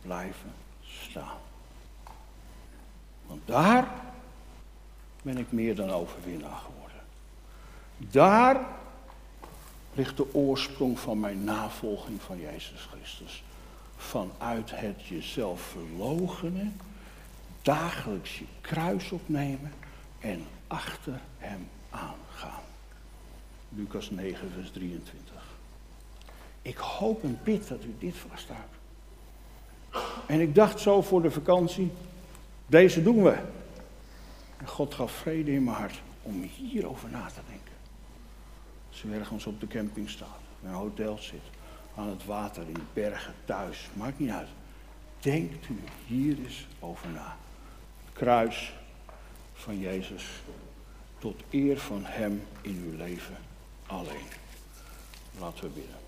blijven 0.03 0.53
staan. 0.83 1.39
Want 3.27 3.41
daar 3.45 3.89
ben 5.23 5.39
ik 5.39 5.53
meer 5.53 5.75
dan 5.75 5.91
overwinnaar 5.91 6.57
geworden. 6.57 7.01
Daar 7.97 8.67
ligt 9.95 10.17
de 10.17 10.35
oorsprong 10.35 10.99
van 10.99 11.21
mijn 11.21 11.45
navolging 11.45 12.23
van 12.23 12.41
Jezus 12.41 12.89
Christus. 12.93 13.43
Vanuit 14.01 14.71
het 14.75 15.07
jezelf 15.07 15.61
verloochenen, 15.61 16.77
dagelijks 17.63 18.39
je 18.39 18.45
kruis 18.61 19.11
opnemen 19.11 19.73
en 20.19 20.47
achter 20.67 21.21
hem 21.39 21.69
aangaan. 21.91 22.63
Lucas 23.69 24.11
9, 24.11 24.51
vers 24.53 24.71
23. 24.71 25.35
Ik 26.63 26.77
hoop 26.77 27.23
en 27.23 27.39
bid 27.43 27.69
dat 27.69 27.85
u 27.85 27.95
dit 27.99 28.15
vasthoudt. 28.17 28.79
En 30.27 30.41
ik 30.41 30.55
dacht 30.55 30.81
zo 30.81 31.03
voor 31.03 31.23
de 31.23 31.31
vakantie, 31.31 31.93
deze 32.67 33.03
doen 33.03 33.23
we. 33.23 33.39
En 34.57 34.67
God 34.67 34.95
gaf 34.95 35.13
vrede 35.13 35.53
in 35.53 35.65
mijn 35.65 35.77
hart 35.77 36.01
om 36.23 36.43
hierover 36.43 37.09
na 37.11 37.27
te 37.27 37.41
denken. 37.49 37.75
Als 38.91 39.03
u 39.03 39.15
ergens 39.15 39.47
op 39.47 39.61
de 39.61 39.67
camping 39.67 40.11
staat, 40.11 40.41
in 40.63 40.69
een 40.69 40.75
hotel 40.75 41.19
zit, 41.19 41.60
aan 42.01 42.09
het 42.09 42.25
water, 42.25 42.63
in 42.63 42.87
bergen, 42.93 43.35
thuis, 43.45 43.89
maakt 43.93 44.19
niet 44.19 44.31
uit. 44.31 44.49
Denkt 45.21 45.69
u 45.69 45.79
hier 46.07 46.39
eens 46.39 46.67
over 46.79 47.09
na. 47.09 47.37
Het 48.05 48.13
kruis 48.13 48.73
van 49.53 49.79
Jezus 49.79 50.25
tot 51.19 51.43
eer 51.51 51.79
van 51.79 52.05
Hem 52.05 52.43
in 52.61 52.83
uw 52.87 52.97
leven 52.97 53.37
alleen. 53.87 54.29
Laten 55.39 55.65
we 55.65 55.69
bidden. 55.69 55.99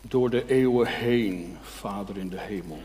door 0.00 0.30
de 0.30 0.46
eeuwen 0.46 0.86
heen, 0.86 1.56
Vader 1.62 2.16
in 2.16 2.28
de 2.28 2.40
hemel, 2.40 2.80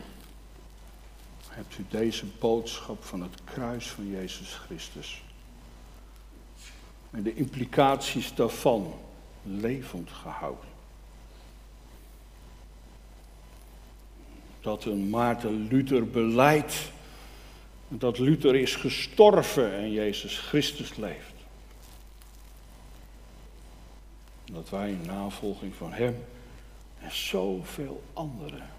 hebt 1.54 1.78
u 1.78 1.84
deze 1.88 2.26
boodschap 2.38 3.04
van 3.04 3.22
het 3.22 3.44
kruis 3.44 3.90
van 3.90 4.10
Jezus 4.10 4.54
Christus 4.54 5.22
en 7.10 7.22
de 7.22 7.34
implicaties 7.34 8.34
daarvan 8.34 8.94
levend 9.42 10.10
gehouden. 10.10 10.68
Dat 14.60 14.84
een 14.84 15.10
Maarten 15.10 15.66
Luther 15.66 16.10
beleidt 16.10 16.92
dat 17.88 18.18
Luther 18.18 18.54
is 18.54 18.74
gestorven 18.74 19.74
en 19.74 19.92
Jezus 19.92 20.38
Christus 20.38 20.96
leeft. 20.96 21.34
Dat 24.44 24.70
wij 24.70 24.90
in 24.90 25.06
navolging 25.06 25.74
van 25.74 25.92
Hem 25.92 26.24
en 27.00 27.12
zoveel 27.12 28.02
anderen 28.12 28.70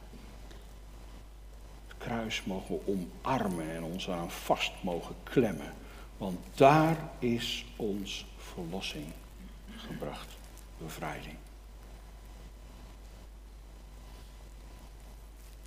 kruis 2.05 2.43
mogen 2.43 2.79
omarmen 2.85 3.69
en 3.69 3.83
ons 3.83 4.09
aan 4.09 4.31
vast 4.31 4.71
mogen 4.81 5.15
klemmen. 5.23 5.73
Want 6.17 6.39
daar 6.55 6.97
is 7.19 7.65
ons 7.75 8.25
verlossing 8.37 9.05
gebracht, 9.77 10.37
bevrijding. 10.77 11.35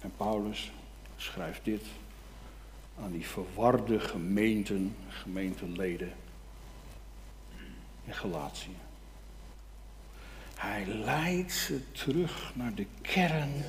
En 0.01 0.13
Paulus 0.17 0.71
schrijft 1.17 1.65
dit 1.65 1.85
aan 3.01 3.13
die 3.13 3.27
verwarde 3.27 4.01
gemeenten, 4.01 4.97
gemeenteleden 5.09 6.13
in 8.05 8.15
Galatië. 8.15 8.77
Hij 10.55 10.87
leidt 10.87 11.53
ze 11.53 11.93
terug 11.93 12.53
naar 12.55 12.75
de 12.75 12.87
kern 13.01 13.65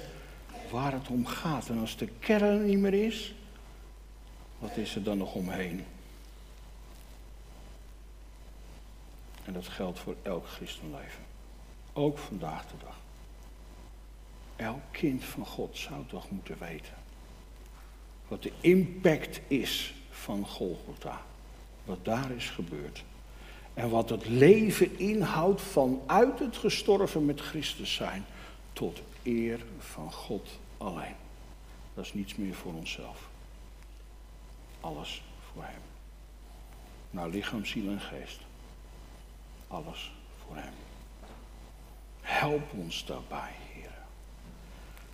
waar 0.69 0.91
het 0.91 1.07
om 1.07 1.25
gaat. 1.25 1.69
En 1.69 1.79
als 1.79 1.97
de 1.97 2.07
kern 2.19 2.65
niet 2.65 2.77
meer 2.77 2.93
is, 2.93 3.33
wat 4.59 4.77
is 4.77 4.95
er 4.95 5.03
dan 5.03 5.17
nog 5.17 5.33
omheen? 5.33 5.85
En 9.45 9.53
dat 9.53 9.67
geldt 9.67 9.99
voor 9.99 10.15
elk 10.21 10.47
christenleven. 10.47 11.23
Ook 11.93 12.17
vandaag 12.17 12.65
de 12.67 12.77
dag. 12.83 12.97
Elk 14.55 14.81
kind 14.91 15.23
van 15.23 15.45
God 15.45 15.77
zou 15.77 16.05
toch 16.07 16.29
moeten 16.29 16.55
weten. 16.59 16.93
Wat 18.27 18.43
de 18.43 18.51
impact 18.61 19.39
is 19.47 19.93
van 20.09 20.47
Golgotha. 20.47 21.21
Wat 21.85 22.05
daar 22.05 22.31
is 22.31 22.49
gebeurd. 22.49 23.03
En 23.73 23.89
wat 23.89 24.09
het 24.09 24.27
leven 24.27 24.99
inhoudt 24.99 25.61
vanuit 25.61 26.39
het 26.39 26.57
gestorven 26.57 27.25
met 27.25 27.41
Christus 27.41 27.93
zijn 27.93 28.25
tot 28.79 29.01
eer 29.23 29.59
van 29.77 30.11
God 30.11 30.59
alleen. 30.77 31.15
Dat 31.93 32.05
is 32.05 32.13
niets 32.13 32.35
meer 32.35 32.53
voor 32.53 32.73
onszelf. 32.73 33.29
Alles 34.79 35.23
voor 35.51 35.63
Hem. 35.63 35.81
Naar 37.09 37.29
lichaam, 37.29 37.65
ziel 37.65 37.89
en 37.89 37.99
geest. 37.99 38.39
Alles 39.67 40.11
voor 40.45 40.55
Hem. 40.55 40.73
Help 42.21 42.73
ons 42.73 43.05
daarbij, 43.05 43.51
Heer. 43.73 43.91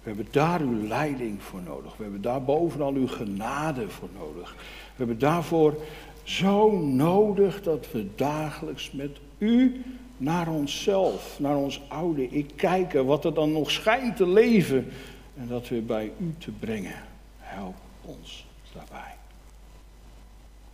We 0.03 0.09
hebben 0.09 0.27
daar 0.31 0.61
uw 0.61 0.87
leiding 0.87 1.41
voor 1.41 1.61
nodig. 1.61 1.97
We 1.97 2.03
hebben 2.03 2.21
daar 2.21 2.43
bovenal 2.43 2.93
uw 2.93 3.07
genade 3.07 3.89
voor 3.89 4.09
nodig. 4.17 4.53
We 4.53 4.95
hebben 4.95 5.19
daarvoor 5.19 5.81
zo 6.23 6.71
nodig 6.79 7.63
dat 7.63 7.91
we 7.91 8.15
dagelijks 8.15 8.91
met 8.91 9.17
u 9.37 9.83
naar 10.17 10.47
onszelf, 10.47 11.39
naar 11.39 11.55
ons 11.55 11.81
oude 11.87 12.27
ik 12.27 12.51
kijken, 12.55 13.05
wat 13.05 13.25
er 13.25 13.33
dan 13.33 13.51
nog 13.51 13.71
schijnt 13.71 14.15
te 14.15 14.27
leven 14.27 14.91
en 15.35 15.47
dat 15.47 15.67
weer 15.67 15.85
bij 15.85 16.11
u 16.19 16.35
te 16.37 16.51
brengen. 16.51 17.03
Help 17.37 17.75
ons 18.01 18.45
daarbij. 18.73 19.15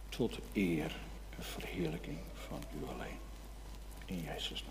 Tot 0.09 0.39
eer 0.53 0.95
en 1.37 1.43
verheerlijking 1.43 2.17
van 2.33 2.59
u 2.79 2.85
alleen. 2.93 3.19
In 4.05 4.21
Jezus' 4.33 4.63
naam. 4.63 4.70